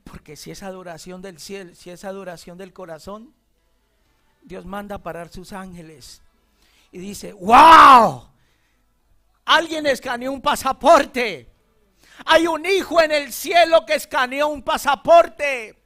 Porque 0.04 0.36
si 0.36 0.50
es 0.50 0.62
adoración 0.62 1.22
del 1.22 1.38
cielo, 1.38 1.74
si 1.74 1.90
es 1.90 2.04
adoración 2.04 2.58
del 2.58 2.72
corazón, 2.72 3.34
Dios 4.42 4.64
manda 4.64 4.96
a 4.96 5.02
parar 5.02 5.28
sus 5.28 5.52
ángeles. 5.52 6.22
Y 6.90 6.98
dice, 6.98 7.34
wow, 7.34 8.24
alguien 9.48 9.86
escaneó 9.86 10.32
un 10.32 10.40
pasaporte. 10.40 11.48
Hay 12.24 12.46
un 12.46 12.64
hijo 12.64 13.00
en 13.00 13.12
el 13.12 13.32
cielo 13.32 13.84
que 13.86 13.94
escaneó 13.94 14.48
un 14.48 14.62
pasaporte. 14.62 15.76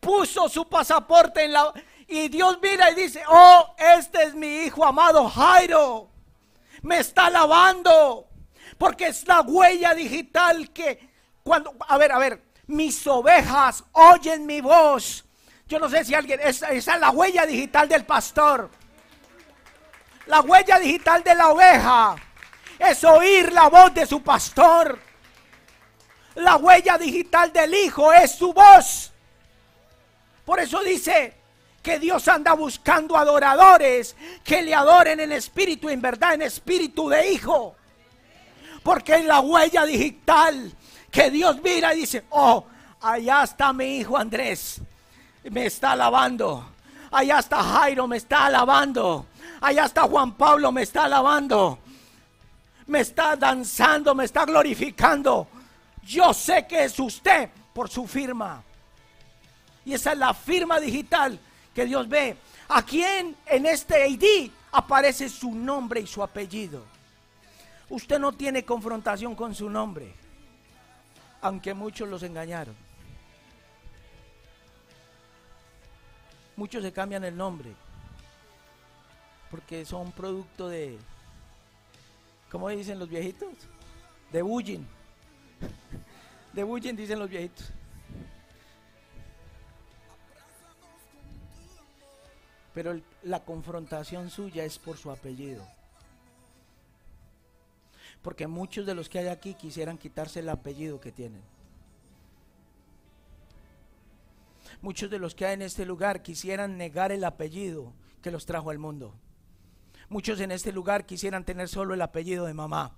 Puso 0.00 0.48
su 0.48 0.68
pasaporte 0.68 1.44
en 1.44 1.52
la... 1.52 1.72
Y 2.06 2.28
Dios 2.28 2.58
mira 2.62 2.90
y 2.90 2.94
dice, 2.94 3.22
oh, 3.28 3.74
este 3.76 4.22
es 4.22 4.34
mi 4.34 4.64
hijo 4.64 4.84
amado 4.84 5.28
Jairo 5.28 6.08
me 6.82 6.98
está 6.98 7.30
lavando. 7.30 8.26
Porque 8.76 9.08
es 9.08 9.26
la 9.26 9.40
huella 9.40 9.94
digital 9.94 10.70
que 10.70 11.08
cuando, 11.42 11.74
a 11.86 11.98
ver, 11.98 12.12
a 12.12 12.18
ver, 12.18 12.42
mis 12.66 13.06
ovejas 13.06 13.84
oyen 13.92 14.46
mi 14.46 14.60
voz. 14.60 15.24
Yo 15.66 15.78
no 15.78 15.88
sé 15.88 16.04
si 16.04 16.14
alguien, 16.14 16.40
esa, 16.40 16.70
esa 16.70 16.94
es 16.94 17.00
la 17.00 17.10
huella 17.10 17.44
digital 17.46 17.88
del 17.88 18.04
pastor. 18.04 18.70
La 20.26 20.40
huella 20.40 20.78
digital 20.78 21.22
de 21.24 21.34
la 21.34 21.48
oveja 21.48 22.16
es 22.78 23.04
oír 23.04 23.52
la 23.52 23.68
voz 23.68 23.92
de 23.94 24.06
su 24.06 24.22
pastor. 24.22 24.98
La 26.36 26.56
huella 26.56 26.96
digital 26.98 27.52
del 27.52 27.74
hijo 27.74 28.12
es 28.12 28.32
su 28.36 28.52
voz. 28.52 29.12
Por 30.44 30.60
eso 30.60 30.82
dice, 30.82 31.38
que 31.82 31.98
Dios 31.98 32.28
anda 32.28 32.52
buscando 32.52 33.16
adoradores 33.16 34.16
que 34.44 34.62
le 34.62 34.74
adoren 34.74 35.20
en 35.20 35.32
espíritu, 35.32 35.88
en 35.88 36.00
verdad, 36.00 36.34
en 36.34 36.42
espíritu 36.42 37.08
de 37.08 37.32
hijo. 37.32 37.76
Porque 38.82 39.14
en 39.14 39.28
la 39.28 39.40
huella 39.40 39.84
digital 39.84 40.72
que 41.10 41.30
Dios 41.30 41.60
mira 41.62 41.94
y 41.94 42.00
dice, 42.00 42.24
oh, 42.28 42.66
allá 43.00 43.44
está 43.44 43.72
mi 43.72 43.96
hijo 43.96 44.16
Andrés, 44.16 44.80
me 45.44 45.66
está 45.66 45.92
alabando. 45.92 46.72
Allá 47.10 47.38
está 47.38 47.62
Jairo, 47.62 48.06
me 48.06 48.18
está 48.18 48.46
alabando. 48.46 49.24
Allá 49.60 49.86
está 49.86 50.02
Juan 50.02 50.32
Pablo, 50.34 50.70
me 50.70 50.82
está 50.82 51.04
alabando. 51.04 51.78
Me 52.88 53.00
está 53.00 53.36
danzando, 53.36 54.14
me 54.14 54.24
está 54.24 54.44
glorificando. 54.44 55.46
Yo 56.02 56.34
sé 56.34 56.66
que 56.66 56.84
es 56.84 56.98
usted 56.98 57.50
por 57.72 57.88
su 57.88 58.06
firma. 58.06 58.62
Y 59.84 59.94
esa 59.94 60.12
es 60.12 60.18
la 60.18 60.34
firma 60.34 60.80
digital 60.80 61.38
que 61.74 61.86
Dios 61.86 62.08
ve. 62.08 62.36
a 62.70 62.82
quien 62.82 63.34
en 63.46 63.64
este 63.64 64.06
ID 64.08 64.50
aparece 64.72 65.28
su 65.28 65.54
nombre 65.54 66.00
y 66.00 66.06
su 66.06 66.22
apellido. 66.22 66.82
Usted 67.88 68.18
no 68.18 68.32
tiene 68.32 68.64
confrontación 68.64 69.34
con 69.34 69.54
su 69.54 69.70
nombre, 69.70 70.12
aunque 71.40 71.72
muchos 71.72 72.08
los 72.08 72.22
engañaron. 72.22 72.76
Muchos 76.56 76.82
se 76.82 76.92
cambian 76.92 77.24
el 77.24 77.36
nombre 77.36 77.72
porque 79.50 79.84
son 79.84 80.12
producto 80.12 80.68
de, 80.68 80.98
¿cómo 82.50 82.68
dicen 82.68 82.98
los 82.98 83.08
viejitos? 83.08 83.52
De 84.32 84.42
bullying. 84.42 84.84
De 86.52 86.62
bullying 86.62 86.94
dicen 86.94 87.18
los 87.18 87.28
viejitos. 87.28 87.72
pero 92.78 93.00
la 93.24 93.44
confrontación 93.44 94.30
suya 94.30 94.64
es 94.64 94.78
por 94.78 94.96
su 94.96 95.10
apellido. 95.10 95.66
Porque 98.22 98.46
muchos 98.46 98.86
de 98.86 98.94
los 98.94 99.08
que 99.08 99.18
hay 99.18 99.26
aquí 99.26 99.54
quisieran 99.54 99.98
quitarse 99.98 100.38
el 100.38 100.48
apellido 100.48 101.00
que 101.00 101.10
tienen. 101.10 101.42
Muchos 104.80 105.10
de 105.10 105.18
los 105.18 105.34
que 105.34 105.46
hay 105.46 105.54
en 105.54 105.62
este 105.62 105.84
lugar 105.84 106.22
quisieran 106.22 106.78
negar 106.78 107.10
el 107.10 107.24
apellido 107.24 107.92
que 108.22 108.30
los 108.30 108.46
trajo 108.46 108.70
al 108.70 108.78
mundo. 108.78 109.12
Muchos 110.08 110.40
en 110.40 110.52
este 110.52 110.72
lugar 110.72 111.06
quisieran 111.06 111.44
tener 111.44 111.68
solo 111.68 111.94
el 111.94 112.02
apellido 112.02 112.46
de 112.46 112.54
mamá. 112.54 112.96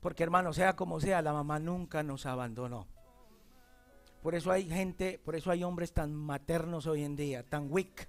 Porque 0.00 0.22
hermano, 0.22 0.52
sea 0.52 0.76
como 0.76 1.00
sea, 1.00 1.22
la 1.22 1.32
mamá 1.32 1.58
nunca 1.58 2.02
nos 2.02 2.26
abandonó. 2.26 2.86
Por 4.22 4.34
eso 4.34 4.50
hay 4.50 4.68
gente, 4.68 5.18
por 5.24 5.36
eso 5.36 5.50
hay 5.50 5.64
hombres 5.64 5.92
tan 5.92 6.14
maternos 6.14 6.86
hoy 6.86 7.04
en 7.04 7.16
día, 7.16 7.44
tan 7.44 7.70
weak, 7.70 8.08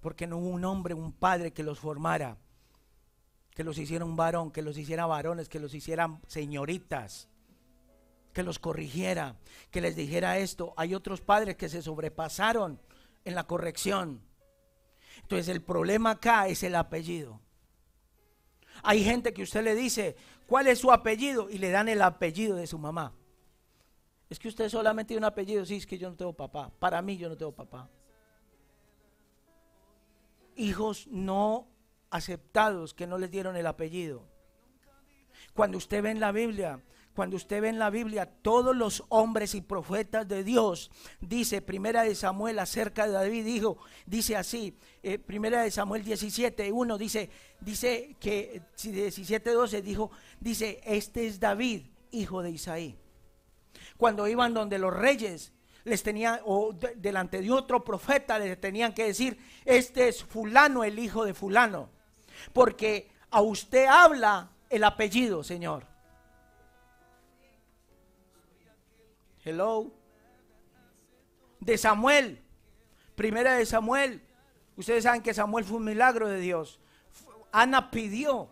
porque 0.00 0.26
no 0.26 0.38
hubo 0.38 0.48
un 0.48 0.64
hombre, 0.64 0.94
un 0.94 1.12
padre 1.12 1.52
que 1.52 1.64
los 1.64 1.80
formara, 1.80 2.38
que 3.54 3.64
los 3.64 3.76
hiciera 3.78 4.04
un 4.04 4.16
varón, 4.16 4.52
que 4.52 4.62
los 4.62 4.78
hiciera 4.78 5.06
varones, 5.06 5.48
que 5.48 5.58
los 5.58 5.74
hiciera 5.74 6.20
señoritas, 6.28 7.28
que 8.32 8.44
los 8.44 8.60
corrigiera, 8.60 9.36
que 9.72 9.80
les 9.80 9.96
dijera 9.96 10.38
esto. 10.38 10.72
Hay 10.76 10.94
otros 10.94 11.20
padres 11.20 11.56
que 11.56 11.68
se 11.68 11.82
sobrepasaron 11.82 12.80
en 13.24 13.34
la 13.34 13.48
corrección. 13.48 14.22
Entonces 15.22 15.48
el 15.48 15.62
problema 15.62 16.10
acá 16.10 16.48
es 16.48 16.62
el 16.62 16.74
apellido. 16.74 17.40
Hay 18.82 19.02
gente 19.02 19.32
que 19.32 19.42
usted 19.42 19.62
le 19.64 19.74
dice, 19.74 20.16
¿cuál 20.46 20.66
es 20.68 20.78
su 20.78 20.92
apellido? 20.92 21.50
Y 21.50 21.58
le 21.58 21.70
dan 21.70 21.88
el 21.88 22.02
apellido 22.02 22.56
de 22.56 22.66
su 22.66 22.78
mamá. 22.78 23.12
Es 24.30 24.38
que 24.38 24.48
usted 24.48 24.68
solamente 24.68 25.08
tiene 25.08 25.18
un 25.18 25.24
apellido, 25.24 25.64
sí, 25.64 25.76
es 25.76 25.86
que 25.86 25.98
yo 25.98 26.10
no 26.10 26.16
tengo 26.16 26.32
papá. 26.32 26.70
Para 26.78 27.00
mí 27.02 27.16
yo 27.16 27.28
no 27.28 27.36
tengo 27.36 27.52
papá. 27.52 27.88
hijos 30.54 31.06
no 31.06 31.68
aceptados 32.10 32.92
que 32.92 33.06
no 33.06 33.16
les 33.16 33.30
dieron 33.30 33.56
el 33.56 33.66
apellido. 33.66 34.26
Cuando 35.54 35.78
usted 35.78 36.02
ve 36.02 36.10
en 36.10 36.20
la 36.20 36.32
Biblia, 36.32 36.82
cuando 37.18 37.34
usted 37.34 37.60
ve 37.60 37.68
en 37.68 37.80
la 37.80 37.90
Biblia 37.90 38.26
todos 38.26 38.76
los 38.76 39.02
hombres 39.08 39.56
y 39.56 39.60
profetas 39.60 40.28
de 40.28 40.44
Dios, 40.44 40.88
dice 41.20 41.60
Primera 41.60 42.04
de 42.04 42.14
Samuel 42.14 42.60
acerca 42.60 43.08
de 43.08 43.12
David, 43.12 43.44
dijo, 43.44 43.76
dice 44.06 44.36
así, 44.36 44.78
eh, 45.02 45.18
Primera 45.18 45.62
de 45.62 45.72
Samuel 45.72 46.04
17, 46.04 46.70
1 46.70 46.96
dice, 46.96 47.28
dice 47.58 48.14
que 48.20 48.62
17, 48.80 49.50
12 49.50 49.82
dijo, 49.82 50.12
dice, 50.38 50.80
este 50.84 51.26
es 51.26 51.40
David, 51.40 51.86
hijo 52.12 52.40
de 52.40 52.52
Isaí. 52.52 52.96
Cuando 53.96 54.28
iban 54.28 54.54
donde 54.54 54.78
los 54.78 54.94
reyes, 54.94 55.52
les 55.82 56.04
tenían, 56.04 56.38
o 56.44 56.72
delante 56.94 57.40
de 57.40 57.50
otro 57.50 57.82
profeta, 57.82 58.38
les 58.38 58.60
tenían 58.60 58.94
que 58.94 59.06
decir, 59.06 59.36
este 59.64 60.06
es 60.06 60.22
fulano, 60.22 60.84
el 60.84 60.96
hijo 61.00 61.24
de 61.24 61.34
fulano. 61.34 61.90
Porque 62.52 63.10
a 63.28 63.40
usted 63.40 63.86
habla 63.86 64.52
el 64.70 64.84
apellido, 64.84 65.42
Señor. 65.42 65.87
Hello. 69.48 69.90
De 71.58 71.78
Samuel. 71.78 72.38
Primera 73.14 73.54
de 73.54 73.64
Samuel. 73.64 74.22
Ustedes 74.76 75.04
saben 75.04 75.22
que 75.22 75.32
Samuel 75.32 75.64
fue 75.64 75.78
un 75.78 75.84
milagro 75.84 76.28
de 76.28 76.38
Dios. 76.38 76.78
Ana 77.50 77.90
pidió 77.90 78.50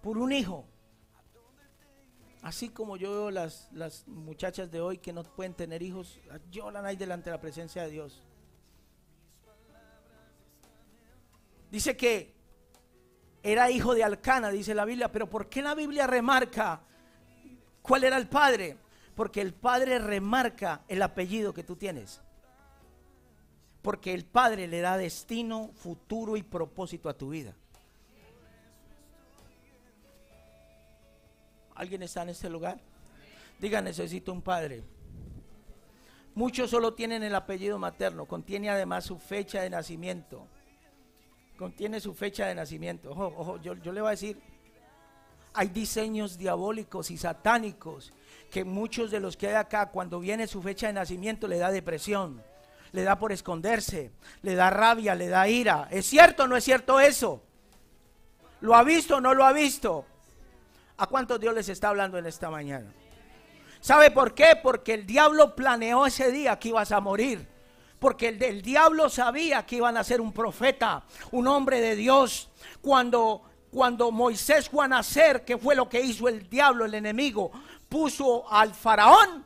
por 0.00 0.16
un 0.16 0.32
hijo. 0.32 0.64
Así 2.40 2.70
como 2.70 2.96
yo 2.96 3.10
veo 3.10 3.30
las, 3.30 3.68
las 3.72 4.08
muchachas 4.08 4.70
de 4.70 4.80
hoy 4.80 4.96
que 4.96 5.12
no 5.12 5.24
pueden 5.24 5.52
tener 5.52 5.82
hijos, 5.82 6.18
lloran 6.50 6.86
ahí 6.86 6.96
delante 6.96 7.28
de 7.28 7.36
la 7.36 7.40
presencia 7.42 7.82
de 7.82 7.90
Dios. 7.90 8.22
Dice 11.70 11.98
que 11.98 12.37
era 13.52 13.70
hijo 13.70 13.94
de 13.94 14.04
Alcana, 14.04 14.50
dice 14.50 14.74
la 14.74 14.84
Biblia, 14.84 15.10
pero 15.10 15.28
¿por 15.28 15.48
qué 15.48 15.62
la 15.62 15.74
Biblia 15.74 16.06
remarca 16.06 16.80
cuál 17.80 18.04
era 18.04 18.18
el 18.18 18.28
padre? 18.28 18.76
Porque 19.14 19.40
el 19.40 19.54
padre 19.54 19.98
remarca 19.98 20.82
el 20.86 21.00
apellido 21.02 21.54
que 21.54 21.64
tú 21.64 21.74
tienes. 21.74 22.20
Porque 23.80 24.12
el 24.12 24.26
padre 24.26 24.68
le 24.68 24.80
da 24.80 24.98
destino, 24.98 25.70
futuro 25.74 26.36
y 26.36 26.42
propósito 26.42 27.08
a 27.08 27.14
tu 27.16 27.30
vida. 27.30 27.54
¿Alguien 31.74 32.02
está 32.02 32.22
en 32.22 32.28
este 32.30 32.50
lugar? 32.50 32.78
Diga, 33.58 33.80
necesito 33.80 34.30
un 34.32 34.42
padre. 34.42 34.82
Muchos 36.34 36.70
solo 36.70 36.92
tienen 36.92 37.22
el 37.22 37.34
apellido 37.34 37.78
materno, 37.78 38.26
contiene 38.26 38.68
además 38.68 39.04
su 39.04 39.18
fecha 39.18 39.62
de 39.62 39.70
nacimiento 39.70 40.46
contiene 41.58 42.00
su 42.00 42.14
fecha 42.14 42.46
de 42.46 42.54
nacimiento. 42.54 43.10
Ojo, 43.10 43.34
ojo, 43.36 43.60
yo, 43.60 43.74
yo 43.74 43.92
le 43.92 44.00
voy 44.00 44.08
a 44.08 44.10
decir, 44.12 44.40
hay 45.52 45.68
diseños 45.68 46.38
diabólicos 46.38 47.10
y 47.10 47.18
satánicos 47.18 48.12
que 48.50 48.64
muchos 48.64 49.10
de 49.10 49.20
los 49.20 49.36
que 49.36 49.48
hay 49.48 49.54
acá, 49.54 49.90
cuando 49.90 50.20
viene 50.20 50.46
su 50.46 50.62
fecha 50.62 50.86
de 50.86 50.92
nacimiento, 50.92 51.48
le 51.48 51.58
da 51.58 51.70
depresión, 51.70 52.42
le 52.92 53.02
da 53.02 53.18
por 53.18 53.32
esconderse, 53.32 54.12
le 54.42 54.54
da 54.54 54.70
rabia, 54.70 55.16
le 55.16 55.28
da 55.28 55.48
ira. 55.48 55.88
¿Es 55.90 56.06
cierto 56.06 56.44
o 56.44 56.46
no 56.46 56.56
es 56.56 56.64
cierto 56.64 57.00
eso? 57.00 57.42
¿Lo 58.60 58.74
ha 58.76 58.84
visto 58.84 59.16
o 59.16 59.20
no 59.20 59.34
lo 59.34 59.44
ha 59.44 59.52
visto? 59.52 60.06
¿A 60.96 61.06
cuántos 61.06 61.40
Dios 61.40 61.54
les 61.54 61.68
está 61.68 61.88
hablando 61.88 62.18
en 62.18 62.26
esta 62.26 62.50
mañana? 62.50 62.92
¿Sabe 63.80 64.10
por 64.10 64.34
qué? 64.34 64.58
Porque 64.62 64.94
el 64.94 65.06
diablo 65.06 65.54
planeó 65.54 66.06
ese 66.06 66.30
día 66.30 66.58
que 66.58 66.68
ibas 66.68 66.92
a 66.92 67.00
morir. 67.00 67.57
Porque 67.98 68.28
el, 68.28 68.62
diablo 68.62 69.08
sabía 69.08 69.66
que 69.66 69.76
iban 69.76 69.96
a 69.96 70.04
ser 70.04 70.20
un 70.20 70.32
profeta, 70.32 71.02
un 71.32 71.48
hombre 71.48 71.80
de 71.80 71.96
Dios. 71.96 72.48
Cuando, 72.80 73.42
cuando 73.70 74.10
Moisés 74.10 74.68
fue 74.68 74.84
a 74.84 74.88
nacer, 74.88 75.44
¿qué 75.44 75.58
fue 75.58 75.74
lo 75.74 75.88
que 75.88 76.00
hizo 76.00 76.28
el 76.28 76.48
diablo, 76.48 76.84
el 76.84 76.94
enemigo? 76.94 77.50
Puso 77.88 78.50
al 78.50 78.72
faraón 78.72 79.44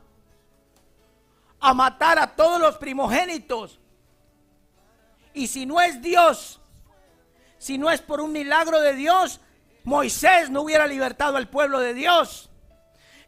a 1.60 1.72
matar 1.72 2.18
a 2.18 2.34
todos 2.34 2.60
los 2.60 2.76
primogénitos. 2.76 3.78
Y 5.32 5.46
si 5.46 5.64
no 5.64 5.80
es 5.80 6.02
Dios, 6.02 6.60
si 7.56 7.78
no 7.78 7.90
es 7.90 8.02
por 8.02 8.20
un 8.20 8.32
milagro 8.32 8.80
de 8.80 8.94
Dios, 8.94 9.40
Moisés 9.84 10.50
no 10.50 10.62
hubiera 10.62 10.86
libertado 10.86 11.36
al 11.36 11.48
pueblo 11.48 11.78
de 11.78 11.94
Dios. 11.94 12.50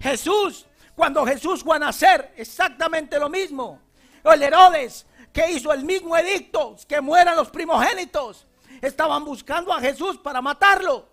Jesús, 0.00 0.66
cuando 0.94 1.24
Jesús 1.24 1.62
fue 1.62 1.76
a 1.76 1.78
nacer, 1.78 2.34
exactamente 2.36 3.18
lo 3.18 3.30
mismo. 3.30 3.80
El 4.24 4.42
Herodes 4.42 5.06
que 5.34 5.50
hizo 5.50 5.72
el 5.72 5.84
mismo 5.84 6.16
edicto, 6.16 6.76
que 6.88 7.00
mueran 7.00 7.36
los 7.36 7.50
primogénitos. 7.50 8.46
Estaban 8.80 9.24
buscando 9.24 9.72
a 9.72 9.80
Jesús 9.80 10.16
para 10.18 10.40
matarlo. 10.40 11.08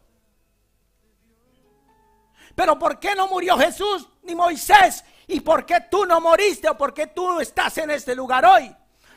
Pero 2.53 2.77
¿por 2.77 2.99
qué 2.99 3.15
no 3.15 3.27
murió 3.27 3.57
Jesús 3.57 4.07
ni 4.21 4.35
Moisés? 4.35 5.03
¿Y 5.27 5.39
por 5.39 5.65
qué 5.65 5.81
tú 5.89 6.05
no 6.05 6.21
moriste 6.21 6.69
o 6.69 6.77
por 6.77 6.93
qué 6.93 7.07
tú 7.07 7.39
estás 7.39 7.79
en 7.79 7.89
este 7.89 8.13
lugar 8.13 8.45
hoy? 8.45 8.75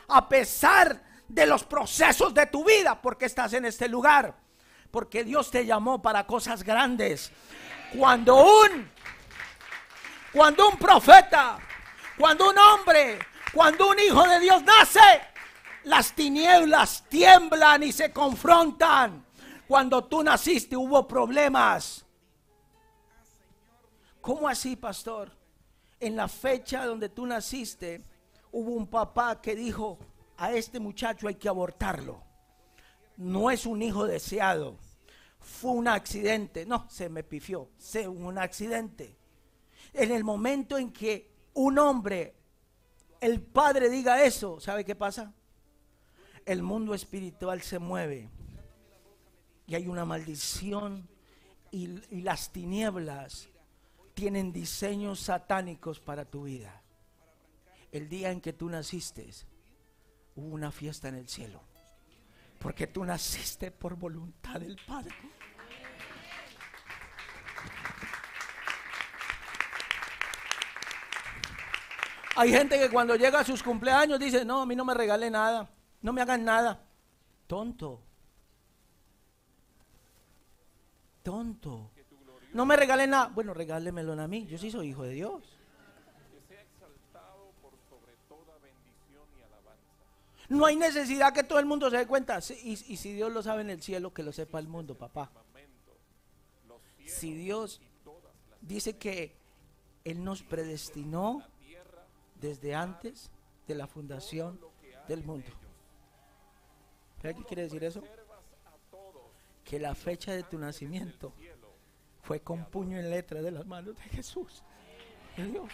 A 0.09 0.27
pesar 0.27 1.03
de 1.29 1.47
los 1.47 1.65
procesos 1.65 2.33
de 2.33 2.47
tu 2.47 2.65
vida, 2.65 3.01
¿por 3.01 3.19
qué 3.19 3.27
estás 3.27 3.53
en 3.53 3.67
este 3.67 3.89
lugar? 3.89 4.35
Porque 4.91 5.23
Dios 5.23 5.51
te 5.51 5.67
llamó 5.67 6.01
para 6.01 6.27
cosas 6.27 6.63
grandes. 6.63 7.31
Cuando 7.95 8.37
un 8.37 8.91
cuando 10.33 10.69
un 10.69 10.79
profeta, 10.79 11.59
cuando 12.19 12.49
un 12.49 12.59
hombre 12.59 13.19
cuando 13.55 13.89
un 13.89 13.99
hijo 14.01 14.27
de 14.29 14.41
Dios 14.41 14.63
nace, 14.65 15.01
las 15.85 16.13
tinieblas 16.13 17.05
tiemblan 17.09 17.85
y 17.85 17.93
se 17.93 18.13
confrontan. 18.13 19.25
Cuando 19.69 20.05
tú 20.05 20.23
naciste 20.23 20.77
hubo 20.77 21.07
problemas. 21.07 22.05
¿Cómo 24.21 24.49
así, 24.49 24.77
pastor? 24.77 25.31
En 26.01 26.17
la 26.17 26.29
fecha 26.29 26.85
donde 26.85 27.09
tú 27.09 27.25
naciste, 27.27 28.05
hubo 28.51 28.73
un 28.73 28.89
papá 28.89 29.41
que 29.41 29.55
dijo, 29.55 29.99
a 30.37 30.53
este 30.53 30.81
muchacho 30.81 31.29
hay 31.29 31.37
que 31.37 31.49
abortarlo. 31.49 32.23
No 33.17 33.51
es 33.51 33.65
un 33.67 33.83
hijo 33.83 34.07
deseado. 34.07 34.77
Fue 35.39 35.71
un 35.71 35.87
accidente. 35.87 36.67
No, 36.67 36.87
se 36.91 37.09
me 37.09 37.23
pifió. 37.23 37.69
Fue 37.79 38.09
un 38.09 38.39
accidente. 38.39 39.17
En 39.93 40.11
el 40.11 40.25
momento 40.25 40.77
en 40.77 40.93
que 40.93 41.31
un 41.55 41.79
hombre 41.79 42.35
el 43.25 43.41
Padre 43.41 43.89
diga 43.89 44.23
eso, 44.23 44.61
¿sabe 44.61 44.85
qué 44.85 44.95
pasa? 44.95 45.33
El 46.45 46.63
mundo 46.63 46.93
espiritual 46.93 47.63
se 47.63 47.79
mueve 47.79 48.29
y 49.67 49.75
hay 49.75 49.89
una 49.89 50.05
maldición 50.05 51.09
y, 51.71 51.87
las 52.21 52.53
tinieblas 52.53 53.49
tienen 54.13 54.53
diseños 54.53 55.21
satánicos 55.21 56.01
para 56.01 56.27
tu 56.27 56.43
vida. 56.43 56.83
El 57.93 58.11
día 58.11 58.31
en 58.31 58.43
que 58.43 58.53
tú 58.53 58.69
naciste, 58.69 59.31
hubo 60.37 60.49
una 60.49 60.71
fiesta 60.71 61.09
en 61.09 61.15
el 61.15 61.27
cielo. 61.27 61.63
Porque 62.59 62.87
tú 62.87 63.07
naciste 63.07 63.71
por 63.71 63.97
voluntad 63.97 64.61
del 64.61 64.79
Padre. 64.87 65.15
Hay 72.37 72.51
gente 72.51 72.79
que 72.79 72.91
cuando 72.91 73.17
llega 73.17 73.41
a 73.41 73.45
sus 73.45 73.63
cumpleaños 73.63 74.19
dice, 74.19 74.45
no, 74.45 74.63
a 74.63 74.67
mí 74.67 74.75
no 74.75 74.85
me 74.85 74.95
regale 74.95 75.31
nada, 75.31 75.71
no 76.03 76.13
me 76.13 76.21
hagan 76.21 76.45
nada. 76.45 76.81
Tonto. 77.47 78.03
Tonto. 81.23 81.91
No 82.53 82.67
me 82.67 82.77
regalen 82.77 83.11
nada. 83.11 83.27
Bueno, 83.29 83.55
regálemelo 83.55 84.13
a 84.13 84.29
mí. 84.29 84.47
Yo 84.47 84.59
sí 84.59 84.71
soy 84.71 84.89
hijo 84.89 85.03
de 85.03 85.15
Dios. 85.15 85.43
No 90.49 90.67
hay 90.67 90.77
necesidad 90.77 91.33
que 91.33 91.43
todo 91.43 91.59
el 91.59 91.67
mundo 91.67 91.91
se 91.91 91.97
dé 91.97 92.07
cuenta. 92.07 92.39
Y, 92.63 92.77
si 92.77 93.13
Dios 93.13 93.33
lo 93.33 93.43
sabe 93.43 93.63
en 93.63 93.71
el 93.71 93.83
cielo, 93.83 94.13
que 94.13 94.23
lo 94.23 94.33
sepa 94.33 94.59
el 94.59 94.69
mundo, 94.69 94.97
papá. 94.97 95.31
Si 97.07 97.33
Dios 97.33 97.81
dice 98.61 98.97
que 98.97 99.37
Él 100.05 100.23
nos 100.23 100.43
predestinó 100.43 101.43
desde 102.35 102.75
antes 102.75 103.31
de 103.67 103.75
la 103.75 103.87
fundación 103.87 104.61
del 105.09 105.25
mundo. 105.25 105.49
¿Qué 107.21 107.35
quiere 107.35 107.63
decir 107.63 107.83
eso? 107.85 108.03
Que 109.65 109.79
la 109.79 109.95
fecha 109.95 110.33
de 110.33 110.43
tu 110.43 110.59
nacimiento 110.59 111.33
fue 112.23 112.41
con 112.41 112.67
puño 112.67 112.99
en 112.99 113.11
letra 113.11 113.41
de 113.41 113.51
las 113.51 113.67
manos 113.67 113.97
de 113.97 114.03
Jesús, 114.03 114.63
de 115.37 115.47
Dios. 115.47 115.73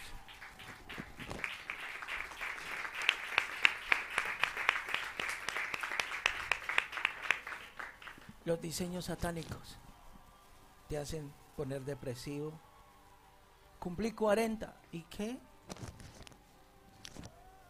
Los 8.43 8.59
diseños 8.59 9.05
satánicos 9.05 9.77
te 10.87 10.97
hacen 10.97 11.31
poner 11.55 11.83
depresivo. 11.83 12.59
Cumplí 13.77 14.13
40. 14.13 14.81
¿Y 14.91 15.03
qué? 15.03 15.37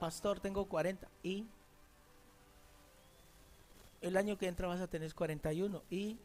Pastor, 0.01 0.39
tengo 0.39 0.65
40. 0.65 1.07
¿Y? 1.21 1.45
El 4.01 4.17
año 4.17 4.35
que 4.35 4.47
entra 4.47 4.67
vas 4.67 4.81
a 4.81 4.87
tener 4.87 5.13
41. 5.13 5.83
¿Y? 5.91 6.17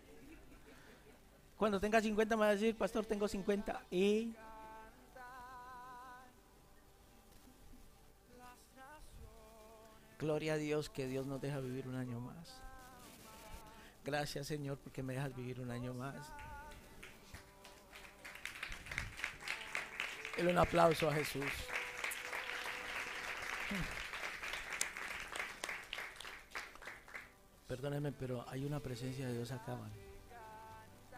Cuando 1.58 1.78
tenga 1.78 2.00
50 2.00 2.36
me 2.36 2.40
va 2.40 2.48
a 2.48 2.54
decir, 2.54 2.74
pastor, 2.74 3.04
tengo 3.04 3.28
50. 3.28 3.82
¿Y? 3.90 4.34
Gloria 10.18 10.54
a 10.54 10.56
Dios 10.56 10.88
que 10.88 11.06
Dios 11.06 11.26
nos 11.26 11.42
deja 11.42 11.60
vivir 11.60 11.86
un 11.86 11.96
año 11.96 12.18
más. 12.18 12.62
Gracias 14.06 14.46
Señor 14.46 14.78
porque 14.78 15.02
me 15.02 15.12
dejas 15.12 15.36
vivir 15.36 15.60
un 15.60 15.70
año 15.70 15.92
más. 15.92 16.32
Dale 20.38 20.50
un 20.50 20.58
aplauso 20.58 21.10
a 21.10 21.12
Jesús. 21.12 21.44
Perdónenme, 27.66 28.12
pero 28.12 28.44
hay 28.48 28.64
una 28.64 28.80
presencia 28.80 29.26
de 29.26 29.34
Dios 29.34 29.50
acá, 29.50 29.74
man. 29.74 29.90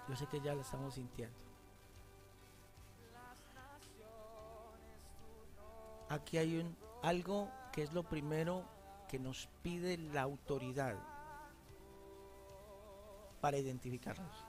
Yo 0.08 0.16
sé 0.16 0.26
que 0.26 0.40
ya 0.40 0.54
la 0.54 0.62
estamos 0.62 0.94
sintiendo. 0.94 1.36
Aquí 6.08 6.38
hay 6.38 6.58
un 6.58 6.74
algo 7.02 7.50
que 7.72 7.82
es 7.82 7.92
lo 7.92 8.02
primero 8.02 8.64
que 9.08 9.18
nos 9.18 9.48
pide 9.62 9.98
la 9.98 10.22
autoridad 10.22 10.96
para 13.40 13.58
identificarnos. 13.58 14.44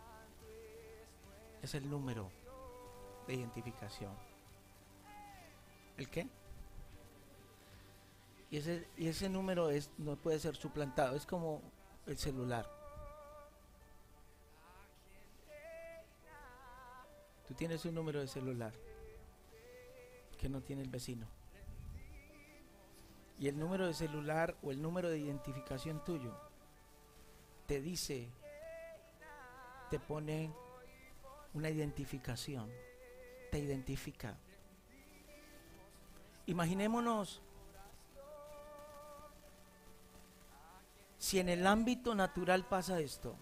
Es 1.61 1.73
el 1.75 1.89
número 1.89 2.31
de 3.27 3.35
identificación. 3.35 4.13
¿El 5.97 6.09
qué? 6.09 6.38
Y 8.51 8.57
ese, 8.57 8.87
y 8.97 9.07
ese 9.07 9.29
número 9.29 9.69
es, 9.69 9.91
no 9.97 10.15
puede 10.15 10.39
ser 10.39 10.55
suplantado. 10.55 11.15
Es 11.15 11.25
como 11.25 11.61
el 12.07 12.17
celular. 12.17 12.69
Tú 17.47 17.53
tienes 17.53 17.83
un 17.85 17.95
número 17.95 18.19
de 18.19 18.27
celular 18.27 18.73
que 20.37 20.49
no 20.49 20.61
tiene 20.61 20.81
el 20.81 20.89
vecino. 20.89 21.27
Y 23.39 23.47
el 23.47 23.57
número 23.57 23.87
de 23.87 23.93
celular 23.93 24.55
o 24.61 24.71
el 24.71 24.81
número 24.81 25.09
de 25.09 25.17
identificación 25.17 26.03
tuyo 26.03 26.35
te 27.67 27.81
dice, 27.81 28.27
te 29.89 29.99
pone 29.99 30.51
una 31.53 31.69
identificación, 31.69 32.69
te 33.51 33.59
identifica. 33.59 34.37
Imaginémonos 36.47 37.41
Si 41.29 41.37
en 41.37 41.47
el 41.47 41.67
ámbito 41.67 42.15
natural 42.15 42.65
pasa 42.65 42.99
esto, 42.99 43.35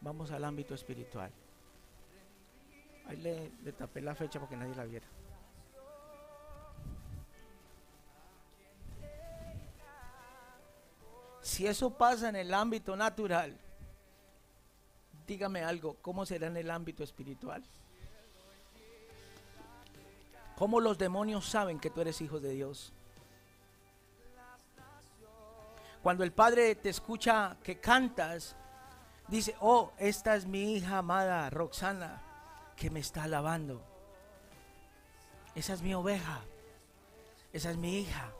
vamos 0.00 0.30
al 0.30 0.42
ámbito 0.42 0.74
espiritual. 0.74 1.30
Ahí 3.04 3.18
le, 3.18 3.72
tapé 3.74 4.00
la 4.00 4.14
fecha 4.14 4.40
porque 4.40 4.56
nadie 4.56 4.74
la 4.74 4.84
viera. 4.86 5.06
Si 11.42 11.66
eso 11.66 11.90
pasa 11.90 12.30
en 12.30 12.36
el 12.36 12.54
ámbito 12.54 12.96
natural, 12.96 13.54
dígame 15.26 15.62
algo, 15.62 15.98
¿cómo 16.00 16.24
será 16.24 16.46
en 16.46 16.56
el 16.56 16.70
ámbito 16.70 17.04
espiritual? 17.04 17.62
¿Cómo 20.56 20.80
los 20.80 20.96
demonios 20.96 21.44
saben 21.44 21.78
que 21.78 21.90
tú 21.90 22.00
eres 22.00 22.22
hijo 22.22 22.40
de 22.40 22.54
Dios? 22.54 22.94
Cuando 26.02 26.24
el 26.24 26.32
Padre 26.32 26.74
te 26.74 26.88
escucha 26.88 27.56
que 27.62 27.78
cantas, 27.78 28.56
dice, 29.28 29.54
oh, 29.60 29.92
esta 29.98 30.34
es 30.34 30.46
mi 30.46 30.74
hija 30.74 30.98
amada 30.98 31.48
Roxana, 31.48 32.20
que 32.74 32.90
me 32.90 33.00
está 33.00 33.22
alabando. 33.24 33.80
Esa 35.54 35.74
es 35.74 35.82
mi 35.82 35.94
oveja. 35.94 36.40
Esa 37.52 37.70
es 37.70 37.76
mi 37.76 37.98
hija. 38.00 38.32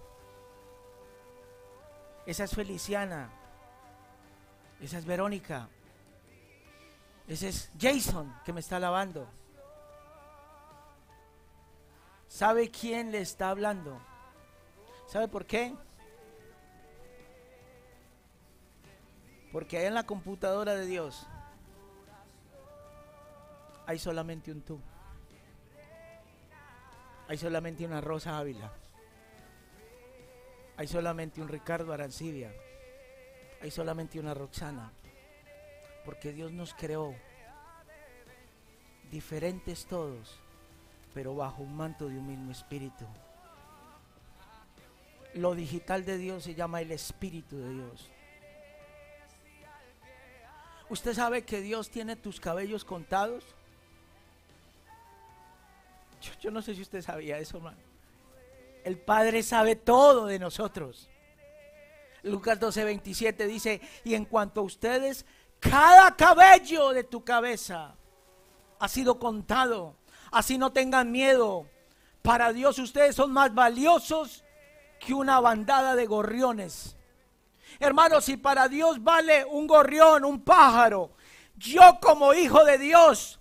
Esa 2.26 2.44
es 2.44 2.54
Feliciana. 2.54 3.30
Esa 4.80 4.98
es 4.98 5.04
Verónica. 5.04 5.68
Ese 7.28 7.48
es 7.48 7.70
Jason 7.80 8.34
que 8.44 8.52
me 8.52 8.60
está 8.60 8.76
alabando. 8.76 9.28
¿Sabe 12.26 12.70
quién 12.70 13.12
le 13.12 13.20
está 13.20 13.50
hablando? 13.50 14.00
¿Sabe 15.06 15.28
por 15.28 15.46
qué? 15.46 15.76
Porque 19.52 19.86
en 19.86 19.94
la 19.94 20.04
computadora 20.04 20.74
de 20.74 20.86
Dios 20.86 21.26
hay 23.86 23.98
solamente 23.98 24.50
un 24.50 24.62
tú. 24.62 24.80
Hay 27.28 27.36
solamente 27.36 27.84
una 27.84 28.00
Rosa 28.00 28.38
Ávila. 28.38 28.72
Hay 30.76 30.86
solamente 30.86 31.42
un 31.42 31.48
Ricardo 31.48 31.92
Arancibia. 31.92 32.50
Hay 33.60 33.70
solamente 33.70 34.18
una 34.18 34.32
Roxana. 34.32 34.90
Porque 36.04 36.32
Dios 36.32 36.50
nos 36.50 36.74
creó 36.74 37.14
diferentes 39.10 39.84
todos, 39.84 40.40
pero 41.12 41.36
bajo 41.36 41.62
un 41.62 41.76
manto 41.76 42.08
de 42.08 42.18
un 42.18 42.26
mismo 42.26 42.50
espíritu. 42.50 43.04
Lo 45.34 45.54
digital 45.54 46.04
de 46.04 46.18
Dios 46.18 46.42
se 46.42 46.54
llama 46.54 46.80
el 46.80 46.90
Espíritu 46.90 47.58
de 47.58 47.70
Dios. 47.70 48.10
¿Usted 50.92 51.14
sabe 51.14 51.42
que 51.42 51.62
Dios 51.62 51.88
tiene 51.88 52.16
tus 52.16 52.38
cabellos 52.38 52.84
contados? 52.84 53.44
Yo, 56.38 56.50
no 56.50 56.60
sé 56.60 56.74
si 56.74 56.82
usted 56.82 57.00
sabía 57.00 57.38
eso, 57.38 57.56
hermano. 57.56 57.78
El 58.84 58.98
Padre 58.98 59.42
sabe 59.42 59.74
todo 59.74 60.26
de 60.26 60.38
nosotros. 60.38 61.08
Lucas 62.22 62.60
12, 62.60 62.84
27 62.84 63.46
dice, 63.46 63.80
y 64.04 64.12
en 64.12 64.26
cuanto 64.26 64.60
a 64.60 64.64
ustedes, 64.64 65.24
cada 65.60 66.14
cabello 66.14 66.90
de 66.90 67.04
tu 67.04 67.24
cabeza 67.24 67.94
ha 68.78 68.88
sido 68.88 69.18
contado. 69.18 69.96
Así 70.30 70.58
no 70.58 70.72
tengan 70.72 71.10
miedo. 71.10 71.66
Para 72.20 72.52
Dios 72.52 72.78
ustedes 72.78 73.16
son 73.16 73.32
más 73.32 73.54
valiosos 73.54 74.44
que 75.00 75.14
una 75.14 75.40
bandada 75.40 75.96
de 75.96 76.04
gorriones. 76.04 76.96
Hermanos, 77.82 78.26
si 78.26 78.36
para 78.36 78.68
Dios 78.68 79.02
vale 79.02 79.44
un 79.44 79.66
gorrión, 79.66 80.24
un 80.24 80.44
pájaro, 80.44 81.16
yo 81.56 81.98
como 82.00 82.32
hijo 82.32 82.64
de 82.64 82.78
Dios, 82.78 83.40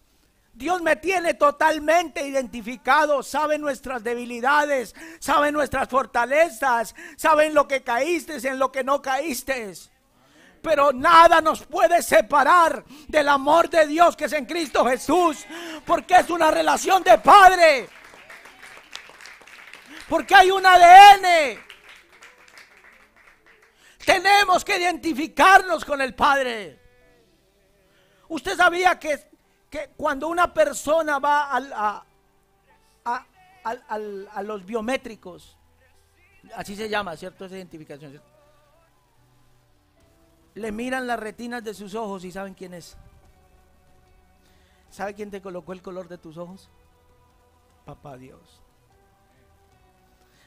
Dios 0.51 0.81
me 0.81 0.95
tiene 0.95 1.35
totalmente 1.35 2.25
identificado, 2.25 3.21
sabe 3.21 3.59
nuestras 3.59 4.03
debilidades, 4.03 4.95
sabe 5.19 5.51
nuestras 5.51 5.87
fortalezas, 5.87 6.95
sabe 7.17 7.45
en 7.45 7.53
lo 7.53 7.67
que 7.67 7.83
caíste, 7.83 8.37
en 8.47 8.57
lo 8.57 8.71
que 8.71 8.83
no 8.83 8.99
caíste. 8.99 9.73
Pero 10.63 10.91
nada 10.91 11.39
nos 11.39 11.61
puede 11.61 12.01
separar 12.01 12.83
del 13.07 13.29
amor 13.29 13.69
de 13.69 13.85
Dios 13.85 14.15
que 14.15 14.25
es 14.25 14.33
en 14.33 14.47
Cristo 14.47 14.83
Jesús, 14.87 15.45
porque 15.85 16.15
es 16.15 16.31
una 16.31 16.49
relación 16.49 17.03
de 17.03 17.19
padre. 17.19 17.89
Porque 20.09 20.33
hay 20.33 20.49
un 20.49 20.65
ADN 20.65 21.69
tenemos 24.11 24.65
que 24.65 24.77
identificarnos 24.77 25.85
con 25.85 26.01
el 26.01 26.13
Padre. 26.13 26.79
Usted 28.27 28.57
sabía 28.57 28.99
que, 28.99 29.29
que 29.69 29.91
cuando 29.95 30.27
una 30.27 30.53
persona 30.53 31.19
va 31.19 31.49
a, 31.55 32.05
a, 33.63 34.43
los 34.43 34.65
biométricos, 34.65 35.57
así 36.55 36.75
se 36.75 36.89
llama, 36.89 37.15
¿cierto? 37.15 37.45
Esa 37.45 37.55
identificación. 37.55 38.21
Le 40.55 40.71
miran 40.71 41.07
las 41.07 41.19
retinas 41.19 41.63
de 41.63 41.73
sus 41.73 41.95
ojos 41.95 42.25
y 42.25 42.31
saben 42.31 42.53
quién 42.53 42.73
es. 42.73 42.97
¿Sabe 44.89 45.13
quién 45.13 45.31
te 45.31 45.41
colocó 45.41 45.71
el 45.71 45.81
color 45.81 46.09
de 46.09 46.17
tus 46.17 46.37
ojos? 46.37 46.69
Papá 47.85 48.17
Dios. 48.17 48.61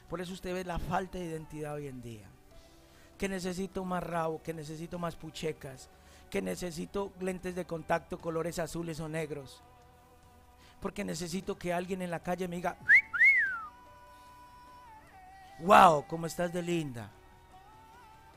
Por 0.07 0.21
eso 0.21 0.33
usted 0.33 0.53
ve 0.53 0.63
la 0.63 0.77
falta 0.77 1.17
de 1.17 1.25
identidad 1.25 1.73
hoy 1.73 1.87
en 1.87 2.01
día 2.03 2.34
que 3.25 3.29
necesito 3.29 3.83
más 3.83 4.03
rabo, 4.03 4.39
que 4.43 4.53
necesito 4.53 4.99
más 4.99 5.15
puchecas, 5.15 5.89
que 6.29 6.43
necesito 6.43 7.11
lentes 7.19 7.55
de 7.55 7.65
contacto 7.65 8.19
colores 8.19 8.59
azules 8.59 8.99
o 8.99 9.09
negros. 9.09 9.63
Porque 10.79 11.03
necesito 11.03 11.57
que 11.57 11.73
alguien 11.73 12.03
en 12.03 12.11
la 12.11 12.19
calle 12.19 12.47
me 12.47 12.57
diga, 12.57 12.77
wow, 15.57 16.05
cómo 16.07 16.27
estás 16.27 16.53
de 16.53 16.61
linda. 16.61 17.09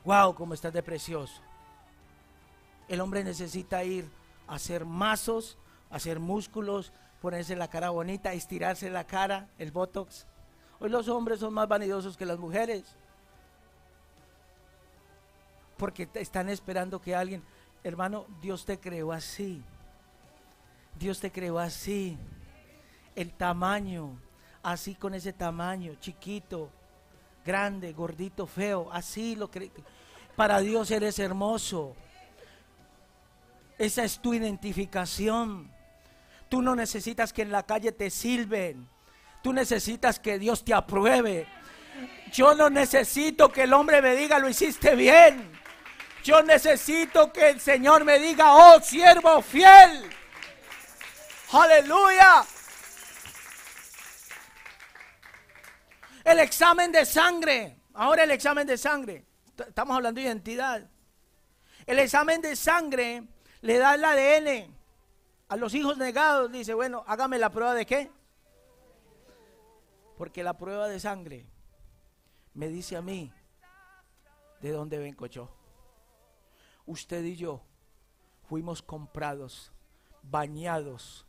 Wow, 0.05 0.33
cómo 0.33 0.55
estás 0.55 0.73
de 0.73 0.81
precioso. 0.81 1.39
El 2.87 2.99
hombre 2.99 3.23
necesita 3.23 3.83
ir 3.83 4.09
a 4.47 4.55
hacer 4.55 4.85
mazos, 4.85 5.59
hacer 5.91 6.19
músculos, 6.19 6.91
ponerse 7.21 7.55
la 7.55 7.67
cara 7.67 7.91
bonita, 7.91 8.33
estirarse 8.33 8.89
la 8.89 9.03
cara, 9.03 9.49
el 9.59 9.71
botox. 9.71 10.25
Hoy 10.79 10.89
los 10.89 11.07
hombres 11.09 11.41
son 11.41 11.53
más 11.53 11.67
vanidosos 11.67 12.17
que 12.17 12.25
las 12.25 12.39
mujeres. 12.39 12.95
Porque 15.79 16.09
están 16.15 16.49
esperando 16.49 17.01
que 17.01 17.15
alguien, 17.15 17.41
hermano, 17.83 18.25
Dios 18.41 18.65
te 18.65 18.77
creó 18.79 19.13
así. 19.13 19.63
Dios 20.99 21.21
te 21.21 21.31
creó 21.31 21.57
así. 21.57 22.17
El 23.15 23.31
tamaño, 23.33 24.19
así 24.61 24.93
con 24.93 25.13
ese 25.13 25.31
tamaño, 25.31 25.95
chiquito, 25.95 26.69
grande, 27.45 27.93
gordito, 27.93 28.45
feo, 28.45 28.89
así 28.91 29.37
lo 29.37 29.49
creo. 29.49 29.71
Para 30.35 30.59
Dios 30.59 30.91
eres 30.91 31.17
hermoso. 31.17 31.95
Esa 33.77 34.03
es 34.03 34.19
tu 34.19 34.33
identificación. 34.33 35.71
Tú 36.49 36.61
no 36.61 36.75
necesitas 36.75 37.31
que 37.31 37.43
en 37.43 37.51
la 37.51 37.63
calle 37.63 37.93
te 37.93 38.09
silben. 38.09 38.85
Tú 39.41 39.53
necesitas 39.53 40.19
que 40.19 40.37
Dios 40.37 40.65
te 40.65 40.73
apruebe. 40.73 41.47
Yo 42.33 42.53
no 42.53 42.69
necesito 42.69 43.49
que 43.49 43.63
el 43.63 43.73
hombre 43.73 44.01
me 44.01 44.15
diga 44.17 44.39
lo 44.39 44.49
hiciste 44.49 44.95
bien. 44.95 45.58
Yo 46.23 46.41
necesito 46.43 47.31
que 47.31 47.49
el 47.49 47.61
Señor 47.61 48.03
me 48.03 48.19
diga, 48.19 48.53
oh 48.53 48.81
siervo 48.81 49.41
fiel. 49.41 50.09
Aleluya. 51.51 52.45
El 56.23 56.39
examen 56.39 56.91
de 56.91 57.05
sangre. 57.05 57.77
Ahora 57.93 58.23
el 58.23 58.31
examen 58.31 58.67
de 58.67 58.77
sangre. 58.77 59.25
Estamos 59.57 59.95
hablando 59.95 60.19
de 60.19 60.27
identidad. 60.27 60.89
El 61.85 61.99
examen 61.99 62.41
de 62.41 62.55
sangre 62.55 63.23
le 63.61 63.77
da 63.77 63.95
el 63.95 64.05
ADN 64.05 64.75
a 65.47 65.55
los 65.55 65.73
hijos 65.73 65.97
negados. 65.97 66.51
Dice, 66.51 66.73
bueno, 66.73 67.03
hágame 67.07 67.39
la 67.39 67.49
prueba 67.49 67.73
de 67.73 67.85
qué. 67.85 68.11
Porque 70.17 70.43
la 70.43 70.57
prueba 70.57 70.87
de 70.87 70.99
sangre 70.99 71.47
me 72.53 72.67
dice 72.67 72.97
a 72.97 73.01
mí 73.01 73.31
de 74.61 74.71
dónde 74.71 74.99
vengo 74.99 75.25
yo. 75.25 75.58
Usted 76.89 77.23
y 77.23 77.35
yo 77.35 77.61
fuimos 78.49 78.81
comprados, 78.81 79.71
bañados. 80.23 81.27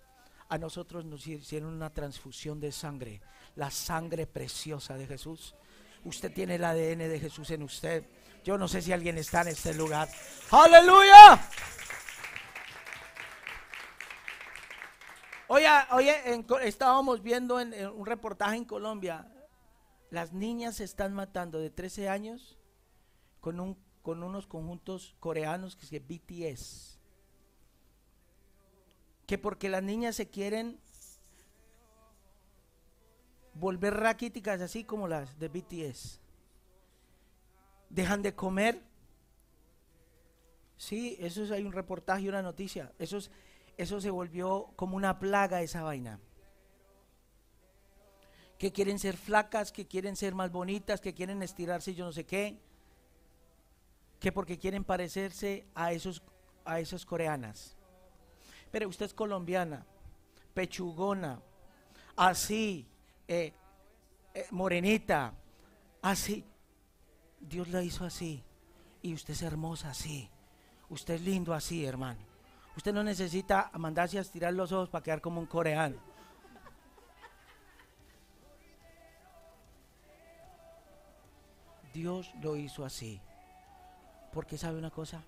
A 0.48 0.56
nosotros 0.56 1.04
nos 1.04 1.26
hicieron 1.26 1.74
una 1.74 1.92
transfusión 1.92 2.60
de 2.60 2.72
sangre, 2.72 3.20
la 3.56 3.70
sangre 3.70 4.26
preciosa 4.26 4.96
de 4.96 5.06
Jesús. 5.06 5.54
Usted 6.02 6.32
tiene 6.32 6.54
el 6.54 6.64
ADN 6.64 7.00
de 7.00 7.20
Jesús 7.20 7.50
en 7.50 7.62
usted. 7.62 8.06
Yo 8.42 8.56
no 8.56 8.68
sé 8.68 8.80
si 8.80 8.90
alguien 8.90 9.18
está 9.18 9.42
en 9.42 9.48
este 9.48 9.74
lugar. 9.74 10.08
Aleluya. 10.50 11.38
Oye, 15.48 15.68
oye, 15.90 16.42
estábamos 16.62 17.22
viendo 17.22 17.60
en, 17.60 17.74
un 17.88 18.06
reportaje 18.06 18.56
en 18.56 18.64
Colombia, 18.64 19.30
las 20.08 20.32
niñas 20.32 20.76
se 20.76 20.84
están 20.84 21.12
matando 21.12 21.58
de 21.58 21.68
13 21.68 22.08
años 22.08 22.58
con, 23.40 23.60
un, 23.60 23.76
con 24.02 24.22
unos 24.22 24.46
conjuntos 24.46 25.14
coreanos 25.20 25.76
que 25.76 25.86
se 25.86 25.98
BTS. 25.98 26.98
Que 29.26 29.38
porque 29.38 29.68
las 29.68 29.82
niñas 29.82 30.16
se 30.16 30.28
quieren 30.28 30.80
volver 33.54 33.94
raquíticas 33.94 34.60
así 34.60 34.84
como 34.84 35.06
las 35.06 35.38
de 35.38 35.48
BTS. 35.48 36.20
Dejan 37.90 38.22
de 38.22 38.34
comer. 38.34 38.82
Sí, 40.76 41.16
eso 41.20 41.44
es, 41.44 41.50
hay 41.50 41.64
un 41.64 41.72
reportaje 41.72 42.22
y 42.22 42.28
una 42.28 42.42
noticia. 42.42 42.92
Eso 42.98 43.18
es, 43.18 43.30
eso 43.76 44.00
se 44.00 44.10
volvió 44.10 44.72
como 44.76 44.96
una 44.96 45.18
plaga 45.18 45.62
esa 45.62 45.82
vaina. 45.82 46.18
Que 48.58 48.72
quieren 48.72 48.98
ser 48.98 49.16
flacas, 49.16 49.72
que 49.72 49.86
quieren 49.86 50.16
ser 50.16 50.34
más 50.34 50.50
bonitas, 50.50 51.00
que 51.00 51.14
quieren 51.14 51.42
estirarse 51.42 51.94
yo 51.94 52.04
no 52.04 52.12
sé 52.12 52.24
qué. 52.24 52.58
Que 54.20 54.30
porque 54.30 54.58
quieren 54.58 54.84
parecerse 54.84 55.66
a 55.74 55.92
esos 55.92 56.22
a 56.64 56.80
esas 56.80 57.04
coreanas. 57.04 57.76
Pero 58.70 58.88
usted 58.88 59.06
es 59.06 59.14
colombiana, 59.14 59.84
pechugona, 60.54 61.40
así, 62.16 62.86
eh, 63.26 63.52
eh, 64.34 64.46
morenita, 64.50 65.34
así. 66.02 66.44
Dios 67.40 67.68
la 67.68 67.82
hizo 67.82 68.04
así. 68.04 68.44
Y 69.02 69.14
usted 69.14 69.32
es 69.32 69.42
hermosa 69.42 69.90
así. 69.90 70.30
Usted 70.88 71.14
es 71.14 71.22
lindo 71.22 71.54
así, 71.54 71.84
hermano. 71.84 72.20
Usted 72.76 72.92
no 72.92 73.02
necesita 73.02 73.70
mandarse 73.74 74.18
a 74.18 74.20
estirar 74.20 74.52
los 74.52 74.70
ojos 74.72 74.88
para 74.88 75.02
quedar 75.02 75.20
como 75.20 75.40
un 75.40 75.46
coreano. 75.46 75.96
Dios 81.92 82.32
lo 82.40 82.56
hizo 82.56 82.84
así. 82.84 83.20
Porque 84.32 84.56
sabe 84.56 84.78
una 84.78 84.90
cosa? 84.90 85.22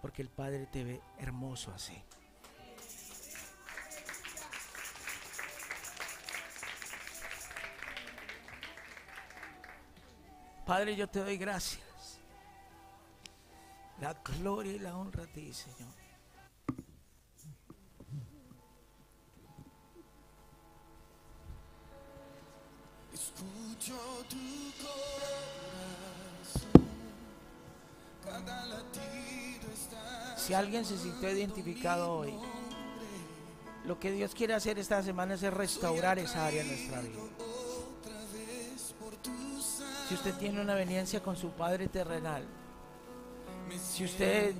Porque 0.00 0.22
el 0.22 0.28
Padre 0.28 0.66
te 0.66 0.84
ve 0.84 1.00
hermoso 1.18 1.72
así. 1.72 2.02
Padre, 10.66 10.96
yo 10.96 11.08
te 11.08 11.18
doy 11.20 11.36
gracias. 11.36 11.82
La 14.00 14.14
gloria 14.14 14.72
y 14.72 14.78
la 14.78 14.96
honra 14.96 15.24
a 15.24 15.26
ti, 15.26 15.52
Señor. 15.52 16.02
Si 30.36 30.54
alguien 30.54 30.84
se 30.84 30.98
sintió 30.98 31.30
identificado 31.30 32.12
hoy, 32.12 32.34
lo 33.84 33.98
que 33.98 34.12
Dios 34.12 34.34
quiere 34.34 34.54
hacer 34.54 34.78
esta 34.78 35.02
semana 35.02 35.34
es 35.34 35.42
restaurar 35.42 36.18
esa 36.18 36.46
área 36.46 36.62
en 36.62 36.68
nuestra 36.68 37.00
vida. 37.00 37.18
Si 40.08 40.14
usted 40.14 40.34
tiene 40.34 40.60
una 40.60 40.74
veniencia 40.74 41.22
con 41.22 41.36
su 41.36 41.50
Padre 41.50 41.88
terrenal, 41.88 42.44
si 43.80 44.04
usted 44.04 44.54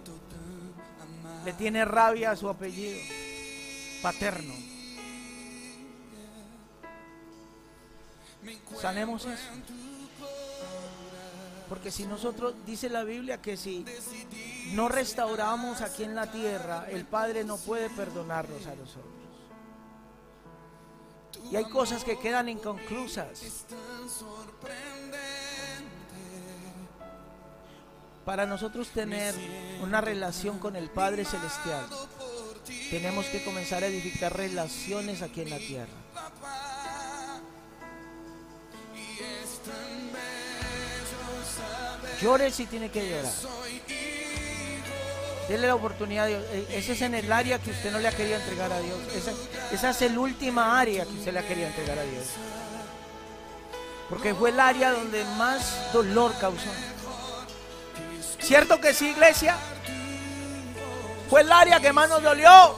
le 1.44 1.52
tiene 1.52 1.84
rabia 1.84 2.30
a 2.30 2.36
su 2.36 2.48
apellido 2.48 2.98
paterno, 4.02 4.54
sanemos 8.80 9.26
eso. 9.26 9.91
Porque 11.72 11.90
si 11.90 12.04
nosotros, 12.04 12.52
dice 12.66 12.90
la 12.90 13.02
Biblia 13.02 13.40
que 13.40 13.56
si 13.56 13.82
no 14.74 14.90
restauramos 14.90 15.80
aquí 15.80 16.02
en 16.02 16.14
la 16.14 16.30
tierra, 16.30 16.84
el 16.90 17.06
Padre 17.06 17.44
no 17.44 17.56
puede 17.56 17.88
perdonarnos 17.88 18.66
a 18.66 18.74
nosotros. 18.74 19.14
Y 21.50 21.56
hay 21.56 21.64
cosas 21.70 22.04
que 22.04 22.18
quedan 22.18 22.50
inconclusas. 22.50 23.64
Para 28.26 28.44
nosotros 28.44 28.88
tener 28.88 29.34
una 29.82 30.02
relación 30.02 30.58
con 30.58 30.76
el 30.76 30.90
Padre 30.90 31.24
Celestial, 31.24 31.86
tenemos 32.90 33.24
que 33.28 33.42
comenzar 33.46 33.82
a 33.82 33.86
edificar 33.86 34.36
relaciones 34.36 35.22
aquí 35.22 35.40
en 35.40 35.48
la 35.48 35.56
tierra. 35.56 36.02
Llore 42.22 42.50
si 42.52 42.66
tiene 42.66 42.90
que 42.90 43.08
llorar. 43.08 43.32
Dele 45.48 45.66
la 45.66 45.74
oportunidad 45.74 46.26
a 46.26 46.28
Dios. 46.28 46.44
E, 46.52 46.78
ese 46.78 46.92
es 46.92 47.02
en 47.02 47.14
el 47.14 47.30
área 47.32 47.58
que 47.58 47.70
usted 47.70 47.90
no 47.90 47.98
le 47.98 48.08
ha 48.08 48.12
querido 48.12 48.36
entregar 48.36 48.72
a 48.72 48.78
Dios. 48.78 48.98
Esa, 49.72 49.90
es 49.90 50.02
el 50.02 50.16
última 50.16 50.78
área 50.78 51.04
que 51.04 51.12
usted 51.12 51.32
le 51.32 51.40
ha 51.40 51.46
querido 51.46 51.66
entregar 51.66 51.98
a 51.98 52.02
Dios. 52.02 52.26
Porque 54.08 54.34
fue 54.34 54.50
el 54.50 54.60
área 54.60 54.92
donde 54.92 55.24
más 55.36 55.92
dolor 55.92 56.32
causó. 56.40 56.70
¿Cierto 58.40 58.80
que 58.80 58.94
sí, 58.94 59.10
iglesia? 59.10 59.56
Fue 61.28 61.40
el 61.40 61.50
área 61.50 61.80
que 61.80 61.92
más 61.92 62.08
nos 62.08 62.22
dolió. 62.22 62.76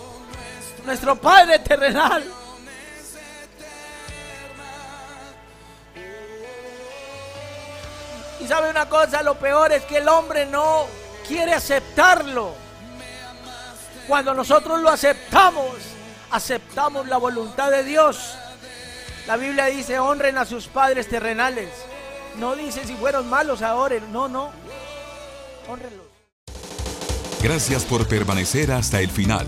Nuestro 0.86 1.16
Padre 1.16 1.58
terrenal. 1.58 2.24
Y 8.44 8.46
sabe 8.46 8.68
una 8.68 8.86
cosa, 8.90 9.22
lo 9.22 9.38
peor 9.38 9.72
es 9.72 9.84
que 9.84 9.98
el 9.98 10.08
hombre 10.08 10.44
no 10.44 10.84
quiere 11.26 11.54
aceptarlo. 11.54 12.52
Cuando 14.06 14.34
nosotros 14.34 14.82
lo 14.82 14.90
aceptamos, 14.90 15.72
aceptamos 16.30 17.08
la 17.08 17.16
voluntad 17.16 17.70
de 17.70 17.84
Dios. 17.84 18.34
La 19.26 19.38
Biblia 19.38 19.64
dice, 19.66 19.98
honren 19.98 20.36
a 20.36 20.44
sus 20.44 20.66
padres 20.66 21.08
terrenales. 21.08 21.70
No 22.38 22.54
dice 22.54 22.84
si 22.84 22.94
fueron 22.96 23.30
malos 23.30 23.62
ahora, 23.62 23.96
no, 24.12 24.28
no. 24.28 24.50
Honrenlos. 25.66 26.04
Gracias 27.42 27.84
por 27.84 28.06
permanecer 28.06 28.72
hasta 28.72 29.00
el 29.00 29.10
final. 29.10 29.46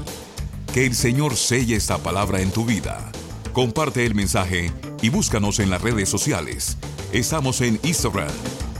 Que 0.73 0.87
el 0.87 0.95
Señor 0.95 1.37
selle 1.37 1.77
esta 1.77 1.99
palabra 1.99 2.41
en 2.41 2.51
tu 2.51 2.65
vida. 2.65 2.99
Comparte 3.53 4.07
el 4.07 4.15
mensaje 4.15 4.73
y 5.03 5.11
búscanos 5.11 5.59
en 5.59 5.69
las 5.69 5.83
redes 5.83 6.09
sociales. 6.09 6.79
Estamos 7.13 7.61
en 7.61 7.79
Instagram, 7.83 8.29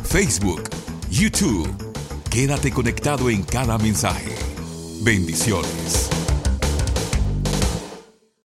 Facebook, 0.07 0.71
YouTube. 1.11 1.69
Quédate 2.31 2.71
conectado 2.71 3.29
en 3.29 3.43
cada 3.43 3.77
mensaje. 3.77 4.35
Bendiciones. 5.03 6.16